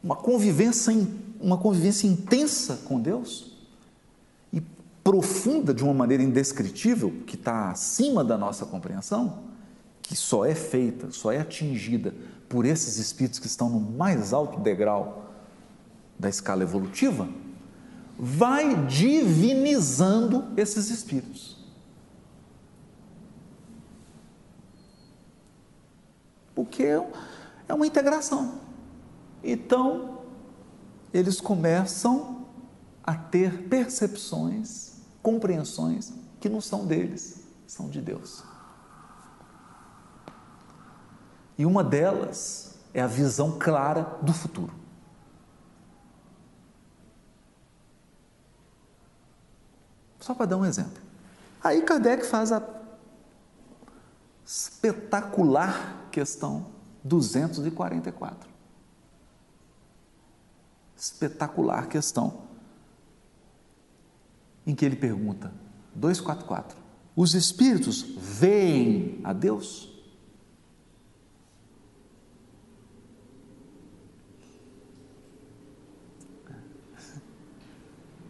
[0.00, 0.94] Uma convivência,
[1.40, 3.56] uma convivência intensa com Deus
[4.52, 4.60] e
[5.02, 9.50] profunda de uma maneira indescritível, que está acima da nossa compreensão,
[10.02, 12.12] que só é feita, só é atingida
[12.48, 15.32] por esses espíritos que estão no mais alto degrau
[16.18, 17.28] da escala evolutiva,
[18.18, 21.56] vai divinizando esses espíritos.
[26.54, 28.60] Porque é uma integração.
[29.42, 30.18] Então,
[31.12, 32.46] eles começam
[33.02, 34.92] a ter percepções,
[35.22, 38.44] compreensões que não são deles, são de Deus.
[41.56, 44.72] E uma delas é a visão clara do futuro.
[50.20, 51.02] Só para dar um exemplo.
[51.62, 52.62] Aí Kardec faz a
[54.44, 56.66] espetacular questão
[57.02, 58.48] 244.
[60.96, 62.42] Espetacular questão
[64.66, 65.52] em que ele pergunta
[65.94, 66.78] 244.
[67.16, 69.91] Os espíritos veem a Deus?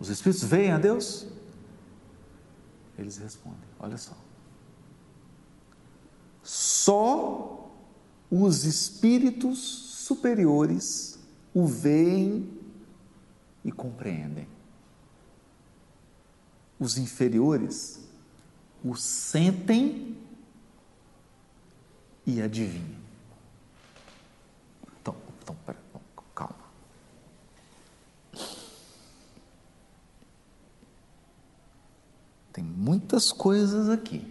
[0.02, 1.28] Os espíritos veem a Deus?
[2.98, 4.16] Eles respondem: olha só.
[6.42, 7.70] Só
[8.28, 11.20] os espíritos superiores
[11.54, 12.50] o veem
[13.64, 14.48] e compreendem.
[16.80, 18.00] Os inferiores
[18.84, 20.18] o sentem
[22.26, 23.00] e adivinham.
[25.00, 25.78] Então, então pera,
[32.52, 34.30] Tem muitas coisas aqui.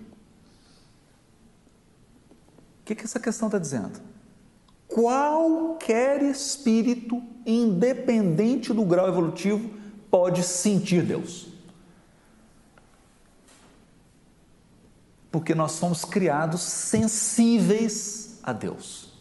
[2.81, 3.99] O que, que essa questão está dizendo?
[4.87, 9.71] Qualquer espírito, independente do grau evolutivo,
[10.09, 11.47] pode sentir Deus.
[15.31, 19.13] Porque nós somos criados sensíveis a Deus.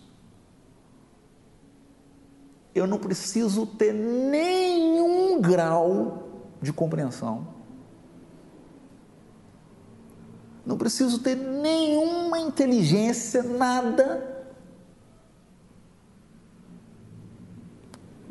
[2.75, 6.29] Eu não preciso ter nenhum grau
[6.61, 7.60] de compreensão
[10.71, 14.47] não preciso ter nenhuma inteligência, nada.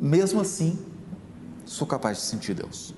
[0.00, 0.78] Mesmo assim,
[1.66, 2.94] sou capaz de sentir Deus.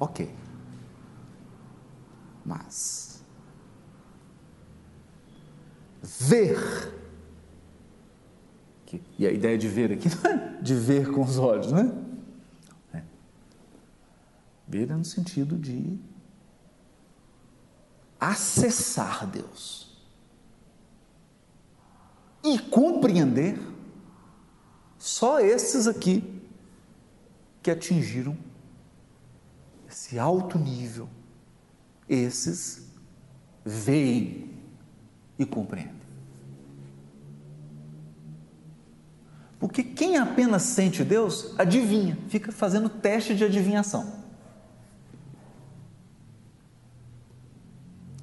[0.00, 0.34] Ok.
[2.42, 3.22] Mas
[6.02, 6.94] ver
[9.18, 10.08] e a ideia de ver aqui
[10.62, 12.05] de ver com os olhos, não
[14.72, 15.98] é no sentido de
[18.18, 19.96] acessar Deus
[22.42, 23.58] e compreender
[24.98, 26.42] só esses aqui
[27.62, 28.36] que atingiram
[29.88, 31.08] esse alto nível,
[32.08, 32.86] esses
[33.64, 34.50] veem
[35.38, 35.96] e compreendem.
[39.58, 44.25] Porque quem apenas sente Deus, adivinha, fica fazendo teste de adivinhação.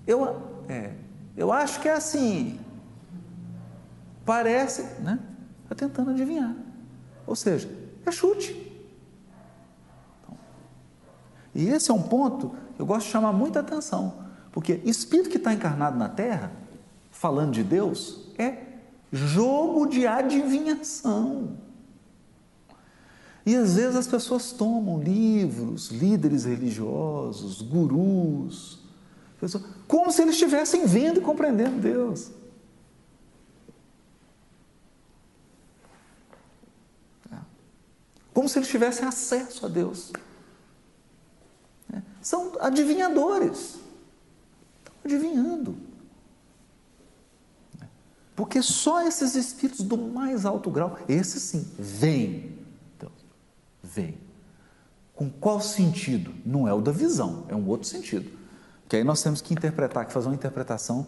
[0.06, 0.94] Eu, é,
[1.36, 2.60] eu acho que é assim.
[4.26, 5.20] Parece, né?
[5.64, 6.56] Está tentando adivinhar.
[7.26, 7.70] Ou seja,
[8.06, 8.54] é chute.
[10.22, 10.38] Então,
[11.56, 14.14] e esse é um ponto que eu gosto de chamar muita atenção,
[14.52, 16.52] porque espírito que está encarnado na Terra,
[17.12, 18.64] falando de Deus, é
[19.12, 21.58] jogo de adivinhação.
[23.46, 28.83] E às vezes as pessoas tomam livros, líderes religiosos, gurus,
[29.88, 32.32] como se eles estivessem vendo e compreendendo Deus.
[37.32, 37.38] É.
[38.34, 40.12] Como se eles tivessem acesso a Deus.
[41.94, 42.02] É.
[42.22, 43.80] São adivinhadores.
[44.80, 45.76] Estão adivinhando.
[47.82, 47.86] É.
[48.36, 52.54] Porque só esses espíritos do mais alto grau, esses sim, vêm
[53.84, 54.18] vem.
[55.14, 56.34] Com qual sentido?
[56.46, 58.32] Não é o da visão, é um outro sentido.
[58.94, 61.08] Que aí nós temos que interpretar, que fazer uma interpretação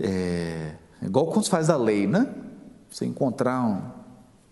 [0.00, 2.34] é, igual quando se faz a lei, né?
[2.90, 3.80] Você encontrar um,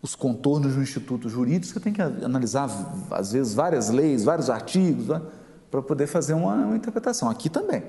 [0.00, 2.70] os contornos de um instituto jurídico, você tem que analisar,
[3.10, 5.20] às vezes, várias leis, vários artigos, né?
[5.68, 7.28] para poder fazer uma, uma interpretação.
[7.28, 7.82] Aqui também.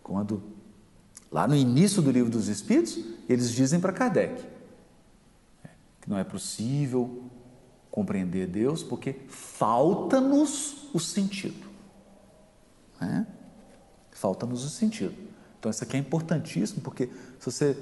[0.00, 0.40] Quando,
[1.32, 4.44] lá no início do livro dos Espíritos, eles dizem para Kardec
[5.64, 5.68] é,
[6.02, 7.24] que não é possível
[7.90, 11.65] compreender Deus porque falta-nos o sentido.
[13.00, 13.26] Né?
[14.12, 15.14] Falta-nos o sentido.
[15.58, 17.76] Então, isso aqui é importantíssimo porque se você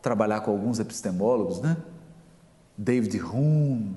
[0.00, 1.76] trabalhar com alguns epistemólogos, né?
[2.76, 3.96] David Hume,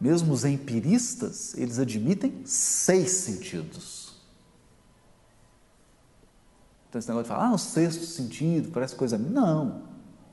[0.00, 4.14] mesmo os empiristas, eles admitem seis sentidos.
[6.88, 9.18] Então, esse negócio de falar, ah, o sexto sentido, parece coisa.
[9.18, 9.82] Não.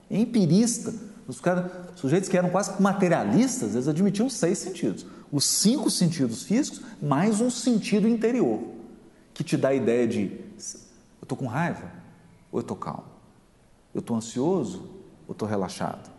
[0.09, 0.93] Empirista
[1.27, 5.05] os cara, sujeitos que eram quase materialistas, eles admitiam seis sentidos.
[5.33, 8.61] Os cinco sentidos físicos, mais um sentido interior,
[9.33, 11.91] que te dá a ideia de: eu estou com raiva
[12.51, 13.05] ou eu estou calmo?
[13.95, 14.91] Eu estou ansioso
[15.27, 16.11] ou estou relaxado?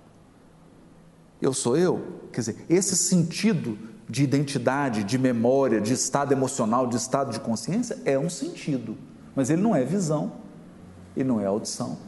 [1.40, 2.28] Eu sou eu?
[2.32, 7.96] Quer dizer, esse sentido de identidade, de memória, de estado emocional, de estado de consciência
[8.04, 8.98] é um sentido,
[9.36, 10.32] mas ele não é visão,
[11.16, 11.98] ele não é audição,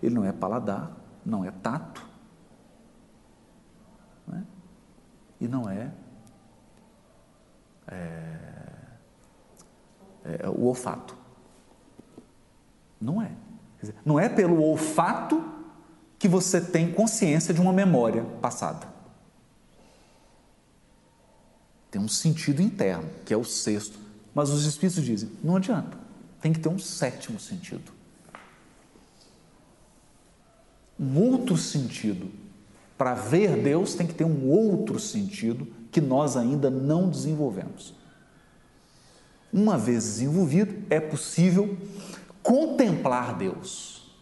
[0.00, 2.06] ele não é paladar, não é tato,
[5.40, 5.90] e não é,
[7.88, 8.36] é,
[10.42, 11.16] é o olfato.
[13.00, 13.30] Não é.
[13.80, 15.44] Dizer, não é pelo olfato
[16.18, 18.86] que você tem consciência de uma memória passada.
[21.90, 23.98] Tem um sentido interno, que é o sexto.
[24.34, 25.96] Mas os espíritos dizem: não adianta,
[26.40, 27.92] tem que ter um sétimo sentido.
[30.98, 32.30] Um outro sentido
[32.96, 37.94] para ver Deus tem que ter um outro sentido que nós ainda não desenvolvemos.
[39.50, 41.74] Uma vez desenvolvido, é possível
[42.42, 44.14] contemplar Deus.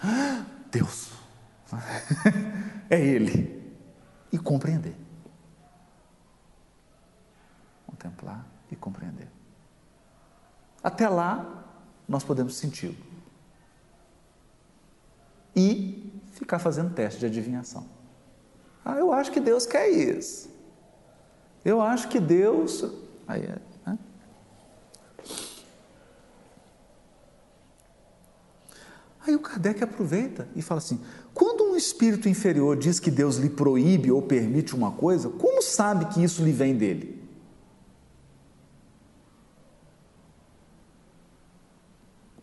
[0.70, 1.10] Deus.
[2.88, 3.68] é Ele.
[4.30, 4.94] E compreender.
[7.88, 9.28] Contemplar e compreender.
[10.84, 11.64] Até lá,
[12.08, 12.94] nós podemos senti-lo.
[15.56, 17.88] E ficar fazendo teste de adivinhação.
[18.84, 20.54] Ah, eu acho que Deus quer isso.
[21.66, 22.84] Eu acho que Deus.
[23.26, 23.42] Aí,
[23.84, 23.98] né?
[29.26, 31.00] Aí o Kardec aproveita e fala assim:
[31.34, 36.06] quando um espírito inferior diz que Deus lhe proíbe ou permite uma coisa, como sabe
[36.14, 37.20] que isso lhe vem dele?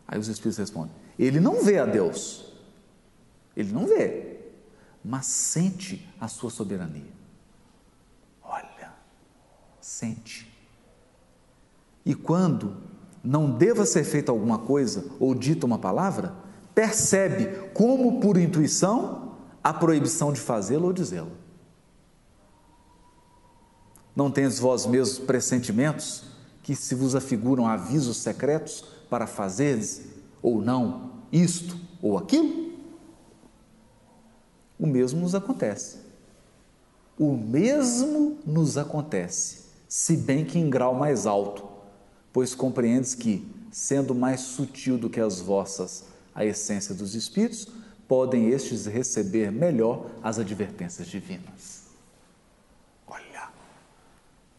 [0.05, 2.51] Aí os espíritos respondem: ele não vê a Deus.
[3.55, 4.39] Ele não vê,
[5.01, 7.22] mas sente a sua soberania.
[9.83, 10.51] Sente.
[12.05, 12.77] E quando
[13.23, 16.33] não deva ser feita alguma coisa ou dita uma palavra,
[16.73, 21.31] percebe como por intuição a proibição de fazê-lo ou dizê-lo.
[24.15, 26.25] Não tens vós mesmos pressentimentos
[26.61, 30.03] que se vos afiguram avisos secretos para fazeres
[30.41, 32.63] ou não isto ou aquilo?
[34.83, 35.97] o mesmo nos acontece.
[37.17, 39.62] O mesmo nos acontece,
[39.95, 41.69] se bem que em grau mais alto,
[42.33, 47.67] pois compreendes que, sendo mais sutil do que as vossas a essência dos espíritos,
[48.07, 51.83] podem estes receber melhor as advertências divinas.
[53.05, 53.49] Olha,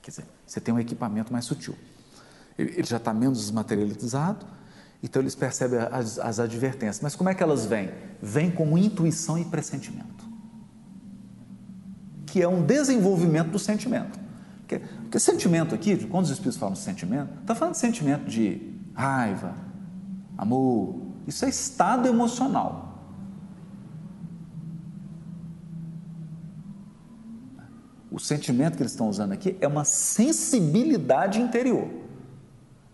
[0.01, 1.74] quer dizer, você tem um equipamento mais sutil.
[2.57, 4.47] Ele já está menos desmaterializado,
[5.03, 7.01] então eles percebem as, as advertências.
[7.01, 7.91] Mas como é que elas vêm?
[8.22, 10.24] Vêm como intuição e pressentimento.
[12.24, 14.22] Que é um desenvolvimento do sentimento.
[14.75, 18.75] Porque, porque sentimento aqui, quando os Espíritos falam de sentimento, está falando de sentimento de
[18.95, 19.55] raiva,
[20.37, 20.97] amor.
[21.27, 22.83] Isso é estado emocional.
[28.11, 31.89] O sentimento que eles estão usando aqui é uma sensibilidade interior.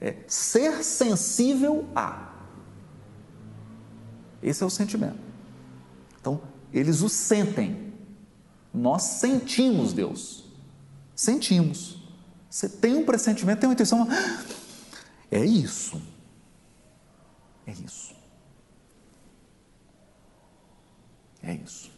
[0.00, 2.30] É ser sensível a.
[4.42, 5.18] Esse é o sentimento.
[6.18, 6.40] Então,
[6.72, 7.92] eles o sentem.
[8.72, 10.49] Nós sentimos Deus.
[11.20, 12.02] Sentimos.
[12.48, 14.08] Você tem um pressentimento, tem uma intuição.
[15.30, 16.00] É isso.
[17.66, 18.14] É isso.
[21.42, 21.92] É isso.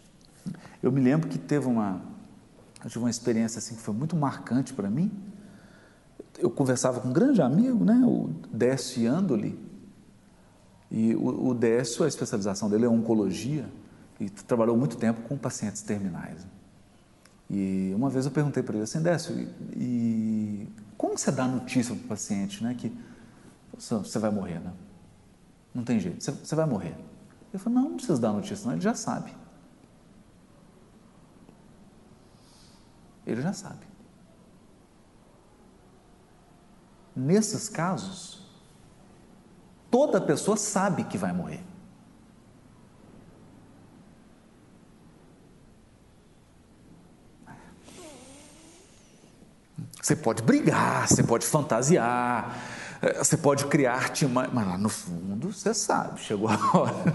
[0.83, 2.03] Eu me lembro que teve uma,
[2.83, 5.09] eu tive uma experiência assim que foi muito marcante para mim.
[6.37, 9.57] Eu conversava com um grande amigo, né, o Décio Andoli,
[10.91, 13.71] e o, o Décio, a especialização dele é oncologia,
[14.19, 16.45] e trabalhou muito tempo com pacientes terminais.
[17.53, 19.47] E uma vez eu perguntei para ele assim, Décio,
[19.77, 22.91] e, como você dá notícia para o paciente, né, que
[23.75, 24.73] você vai morrer, né?
[25.75, 26.97] Não tem jeito, você, você vai morrer.
[27.53, 29.35] Ele falou, não, não precisa dar notícia, não, ele já sabe.
[33.27, 33.87] Ele já sabe.
[37.15, 38.47] Nesses casos,
[39.91, 41.63] toda pessoa sabe que vai morrer.
[50.03, 52.61] Você pode brigar, você pode fantasiar,
[53.01, 57.15] eh, você pode criar mas lá no fundo você sabe, chegou a hora,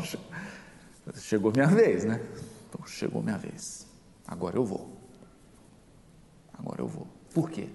[1.16, 2.26] chegou minha vez, né?
[2.70, 3.86] Então, chegou minha vez,
[4.26, 4.98] agora eu vou.
[6.58, 7.06] Agora eu vou.
[7.34, 7.68] Por quê?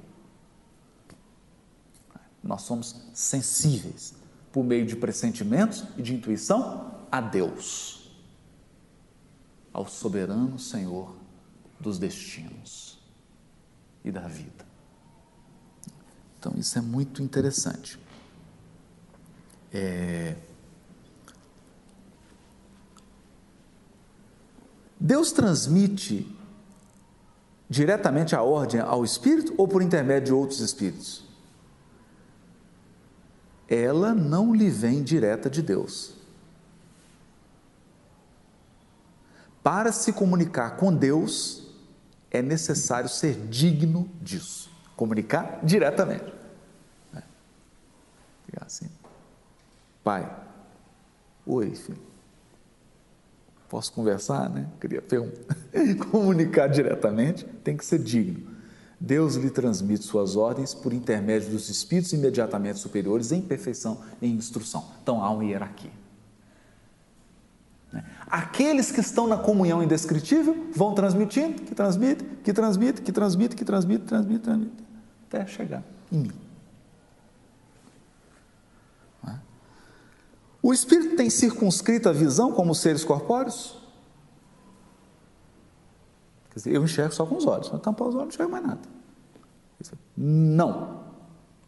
[2.43, 4.15] Nós somos sensíveis
[4.51, 8.11] por meio de pressentimentos e de intuição a Deus,
[9.75, 11.15] ao soberano Senhor
[11.79, 12.99] dos destinos
[14.03, 14.72] e da vida.
[16.43, 18.01] Então, isso é muito interessante.
[19.73, 20.35] É...
[24.99, 26.37] Deus transmite
[27.71, 31.25] diretamente a ordem ao espírito ou por intermédio de outros espíritos?
[33.69, 36.15] Ela não lhe vem direta de Deus.
[39.63, 41.69] Para se comunicar com Deus,
[42.33, 44.72] é necessário ser digno disso.
[44.97, 46.33] Comunicar diretamente.
[47.15, 47.23] É.
[48.61, 48.89] Assim.
[50.05, 50.31] Pai,
[51.47, 52.13] oi, filho
[53.73, 54.69] posso conversar, né?
[54.79, 58.53] Queria um, comunicar diretamente, tem que ser digno.
[59.01, 64.85] Deus lhe transmite suas ordens por intermédio dos espíritos imediatamente superiores em perfeição e instrução.
[65.03, 65.91] Então há uma hierarquia.
[67.93, 68.05] Né?
[68.27, 73.65] Aqueles que estão na comunhão indescritível vão transmitindo, que transmite, que transmite, que transmite, que
[73.65, 74.85] transmite, transmite, transmite,
[75.29, 76.53] até chegar em mim.
[80.63, 83.77] O espírito tem circunscrita a visão como seres corpóreos?
[86.51, 88.53] Quer dizer, eu enxergo só com os olhos, se eu tampar os olhos, não enxergo
[88.53, 88.81] mais nada.
[90.17, 91.03] Não.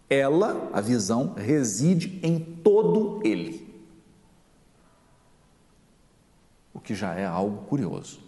[0.08, 3.74] Ela, a visão, reside em todo ele.
[6.72, 8.20] O que já é algo curioso.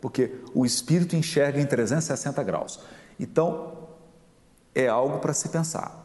[0.00, 2.80] Porque o espírito enxerga em 360 graus.
[3.18, 3.88] Então,
[4.74, 6.00] é algo para se pensar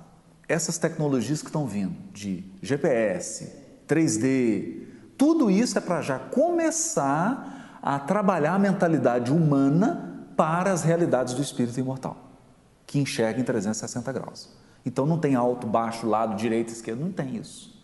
[0.48, 3.52] essas tecnologias que estão vindo de GPS,
[3.88, 4.84] 3D,
[5.18, 11.42] tudo isso é para já começar a trabalhar a mentalidade humana para as realidades do
[11.42, 12.18] espírito imortal,
[12.86, 14.50] que enxerga em 360 graus.
[14.86, 17.75] Então não tem alto, baixo, lado, direita, esquerda, não tem isso.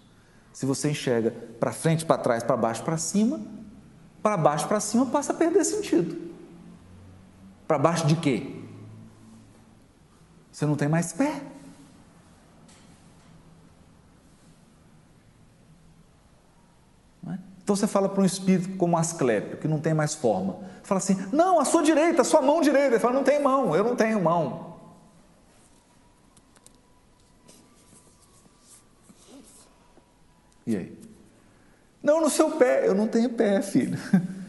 [0.54, 3.42] Se você enxerga para frente, para trás, para baixo, para cima,
[4.22, 6.30] para baixo, para cima passa a perder sentido.
[7.68, 8.56] Para baixo de quê?
[10.52, 11.42] Você não tem mais pé.
[17.64, 20.58] Então você fala para um espírito como Asclépio, que não tem mais forma.
[20.84, 22.96] Fala assim: não, a sua direita, a sua mão direita.
[22.96, 24.71] Ele fala: não tem mão, eu não tenho mão.
[30.66, 31.00] E aí?
[32.02, 33.98] Não, no seu pé, eu não tenho pé, filho.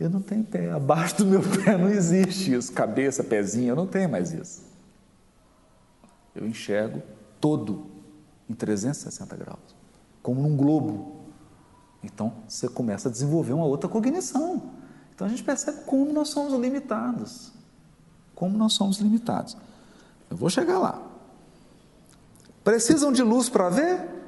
[0.00, 0.70] Eu não tenho pé.
[0.70, 2.72] Abaixo do meu pé não existe isso.
[2.72, 4.62] Cabeça, pezinho, eu não tenho mais isso.
[6.34, 7.02] Eu enxergo
[7.38, 7.90] todo
[8.48, 9.76] em 360 graus,
[10.22, 11.20] como num globo.
[12.02, 14.70] Então você começa a desenvolver uma outra cognição.
[15.14, 17.52] Então a gente percebe como nós somos limitados.
[18.34, 19.54] Como nós somos limitados.
[20.30, 21.02] Eu vou chegar lá.
[22.64, 24.19] Precisam de luz para ver?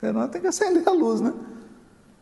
[0.00, 1.34] Nós tem que acender a luz, né?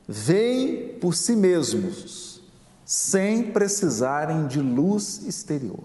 [0.08, 2.40] Vêm por si mesmos,
[2.84, 5.84] sem precisarem de luz exterior.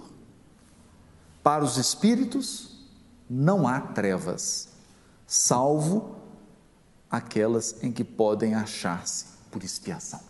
[1.44, 2.88] Para os espíritos
[3.30, 4.70] não há trevas,
[5.26, 6.16] salvo
[7.10, 10.22] aquelas em que podem achar-se por expiação.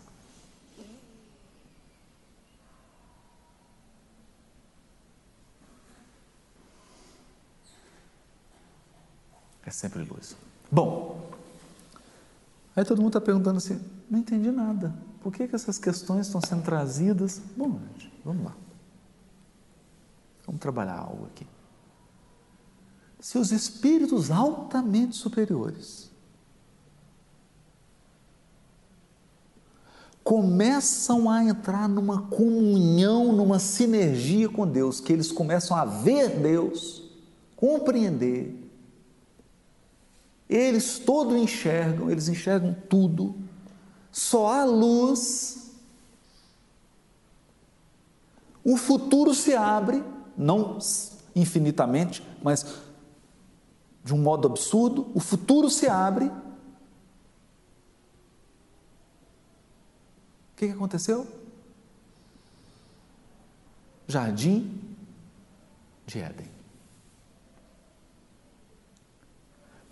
[9.64, 10.36] É sempre luz.
[10.70, 11.31] Bom,
[12.74, 14.94] aí todo mundo está perguntando assim: não entendi nada.
[15.20, 17.40] Por que, que essas questões estão sendo trazidas?
[17.56, 18.56] Bom, gente, vamos lá.
[20.46, 21.46] Vamos trabalhar algo aqui.
[23.20, 26.10] Se os espíritos altamente superiores
[30.24, 37.02] começam a entrar numa comunhão, numa sinergia com Deus, que eles começam a ver Deus,
[37.56, 38.61] compreender.
[40.54, 43.34] Eles todo enxergam, eles enxergam tudo.
[44.10, 45.70] Só há luz.
[48.64, 50.04] O futuro se abre,
[50.36, 50.78] não
[51.34, 52.66] infinitamente, mas
[54.04, 56.30] de um modo absurdo, o futuro se abre
[60.62, 61.26] que, que aconteceu?
[64.06, 64.96] Jardim
[66.06, 66.51] de Éden.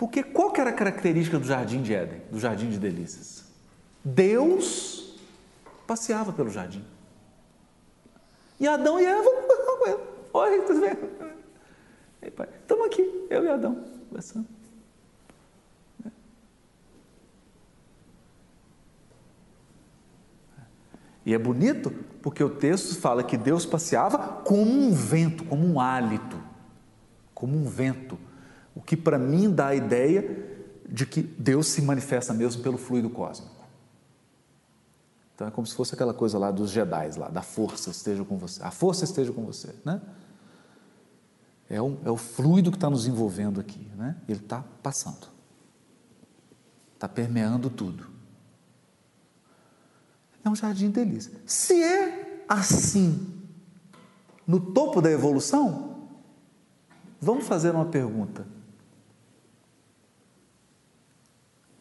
[0.00, 3.44] Porque qual que era a característica do jardim de Éden, do jardim de delícias?
[4.02, 5.14] Deus
[5.86, 6.82] passeava pelo jardim.
[8.58, 9.28] E Adão e Eva,
[10.32, 10.96] oi, tudo bem?
[12.62, 14.46] Estamos aqui, eu e Adão, conversando.
[21.26, 21.90] E é bonito
[22.22, 26.42] porque o texto fala que Deus passeava como um vento, como um hálito,
[27.34, 28.29] como um vento.
[28.80, 30.48] O que para mim dá a ideia
[30.88, 33.60] de que Deus se manifesta mesmo pelo fluido cósmico.
[35.34, 38.38] Então é como se fosse aquela coisa lá dos Jedi, lá, da força esteja com
[38.38, 38.62] você.
[38.62, 40.00] A força esteja com você, né?
[41.68, 44.16] É, um, é o fluido que está nos envolvendo aqui, né?
[44.26, 45.28] Ele está passando,
[46.94, 48.06] está permeando tudo.
[50.42, 51.32] É um jardim de delícia.
[51.44, 53.44] Se é assim
[54.46, 56.08] no topo da evolução,
[57.20, 58.59] vamos fazer uma pergunta.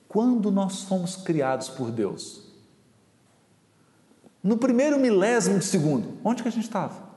[0.10, 2.42] Quando nós fomos criados por Deus?
[4.42, 7.08] No primeiro milésimo de segundo, onde que a gente estava?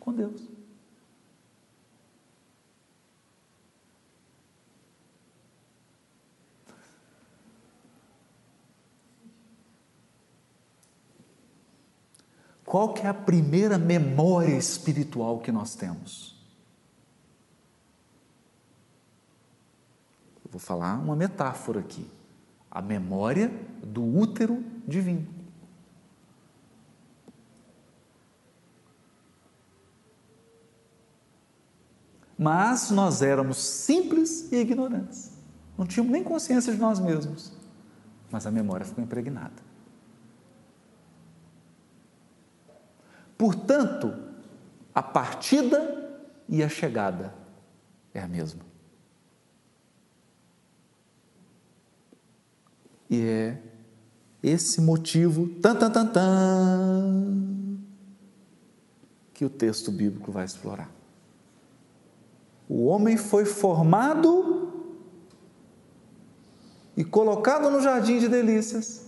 [0.00, 0.42] Com Deus.
[12.64, 16.41] Qual que é a primeira memória espiritual que nós temos?
[20.52, 22.06] Vou falar uma metáfora aqui.
[22.70, 23.50] A memória
[23.82, 25.26] do útero divino.
[32.38, 35.32] Mas nós éramos simples e ignorantes.
[35.76, 37.52] Não tínhamos nem consciência de nós mesmos.
[38.30, 39.62] Mas a memória ficou impregnada.
[43.38, 44.14] Portanto,
[44.94, 47.34] a partida e a chegada
[48.12, 48.71] é a mesma.
[53.12, 53.58] E é
[54.42, 57.78] esse motivo, tan, tan, tan, tan,
[59.34, 60.90] que o texto bíblico vai explorar.
[62.66, 64.72] O homem foi formado
[66.96, 69.04] e colocado no jardim de delícias,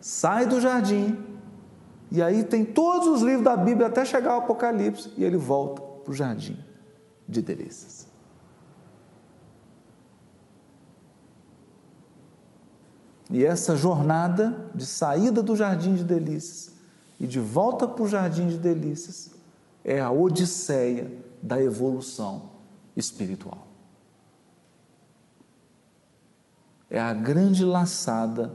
[0.00, 1.18] sai do jardim
[2.12, 5.82] e aí tem todos os livros da Bíblia até chegar ao Apocalipse e ele volta
[5.82, 6.56] para o jardim
[7.28, 8.06] de delícias.
[13.30, 16.74] E essa jornada de saída do jardim de delícias
[17.18, 19.30] e de volta para o jardim de delícias
[19.82, 21.10] é a odisseia
[21.42, 22.50] da evolução
[22.96, 23.66] espiritual.
[26.90, 28.52] É a grande laçada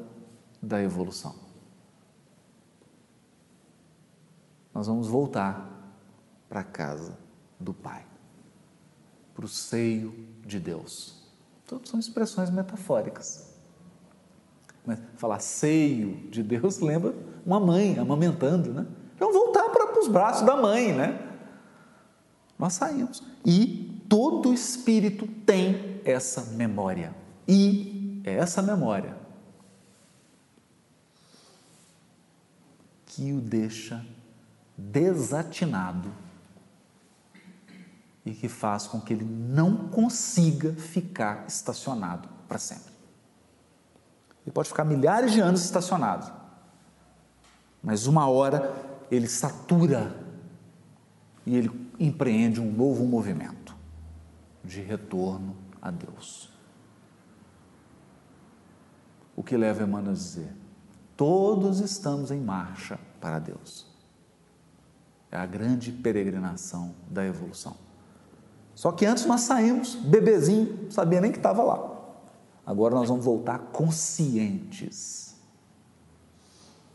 [0.62, 1.50] da evolução.
[4.80, 5.70] nós vamos voltar
[6.48, 7.18] para a casa
[7.60, 8.06] do Pai,
[9.36, 11.22] para o seio de Deus.
[11.68, 13.49] Tudo são expressões metafóricas.
[14.90, 17.14] Mas falar seio de Deus lembra
[17.46, 18.88] uma mãe amamentando, né?
[19.20, 21.20] Vamos voltar para os braços da mãe, né?
[22.58, 23.22] Nós saímos.
[23.46, 27.14] E todo espírito tem essa memória.
[27.48, 29.16] E é essa memória
[33.06, 34.04] que o deixa
[34.76, 36.12] desatinado
[38.26, 42.99] e que faz com que ele não consiga ficar estacionado para sempre.
[44.50, 46.34] Ele pode ficar milhares de anos estacionado,
[47.84, 48.74] mas uma hora
[49.12, 50.26] ele satura
[51.46, 51.70] e ele
[52.00, 53.76] empreende um novo movimento
[54.66, 56.50] de retorno a Deus.
[59.36, 60.52] O que leva Emmanuel a dizer:
[61.16, 63.86] todos estamos em marcha para Deus.
[65.32, 67.76] É a grande peregrinação da evolução.
[68.74, 71.89] Só que antes nós saímos, bebezinho, sabia nem que estava lá.
[72.66, 75.36] Agora nós vamos voltar conscientes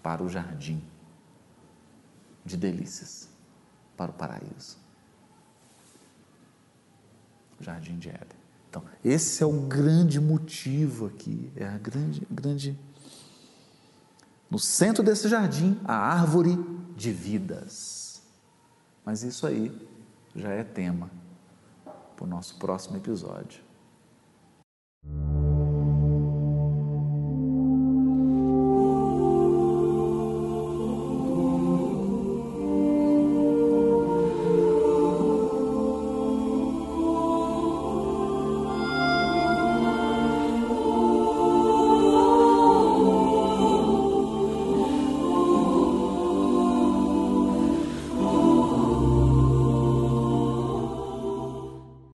[0.03, 0.83] para o jardim
[2.45, 3.29] de delícias,
[3.97, 4.77] para o paraíso.
[7.59, 8.45] O jardim de Éden.
[8.69, 12.79] Então, esse é o grande motivo aqui, é a grande, grande.
[14.51, 16.59] No centro desse jardim, a árvore
[16.97, 18.21] de vidas.
[19.05, 19.71] Mas isso aí
[20.35, 21.11] já é tema
[22.17, 23.63] para o nosso próximo episódio.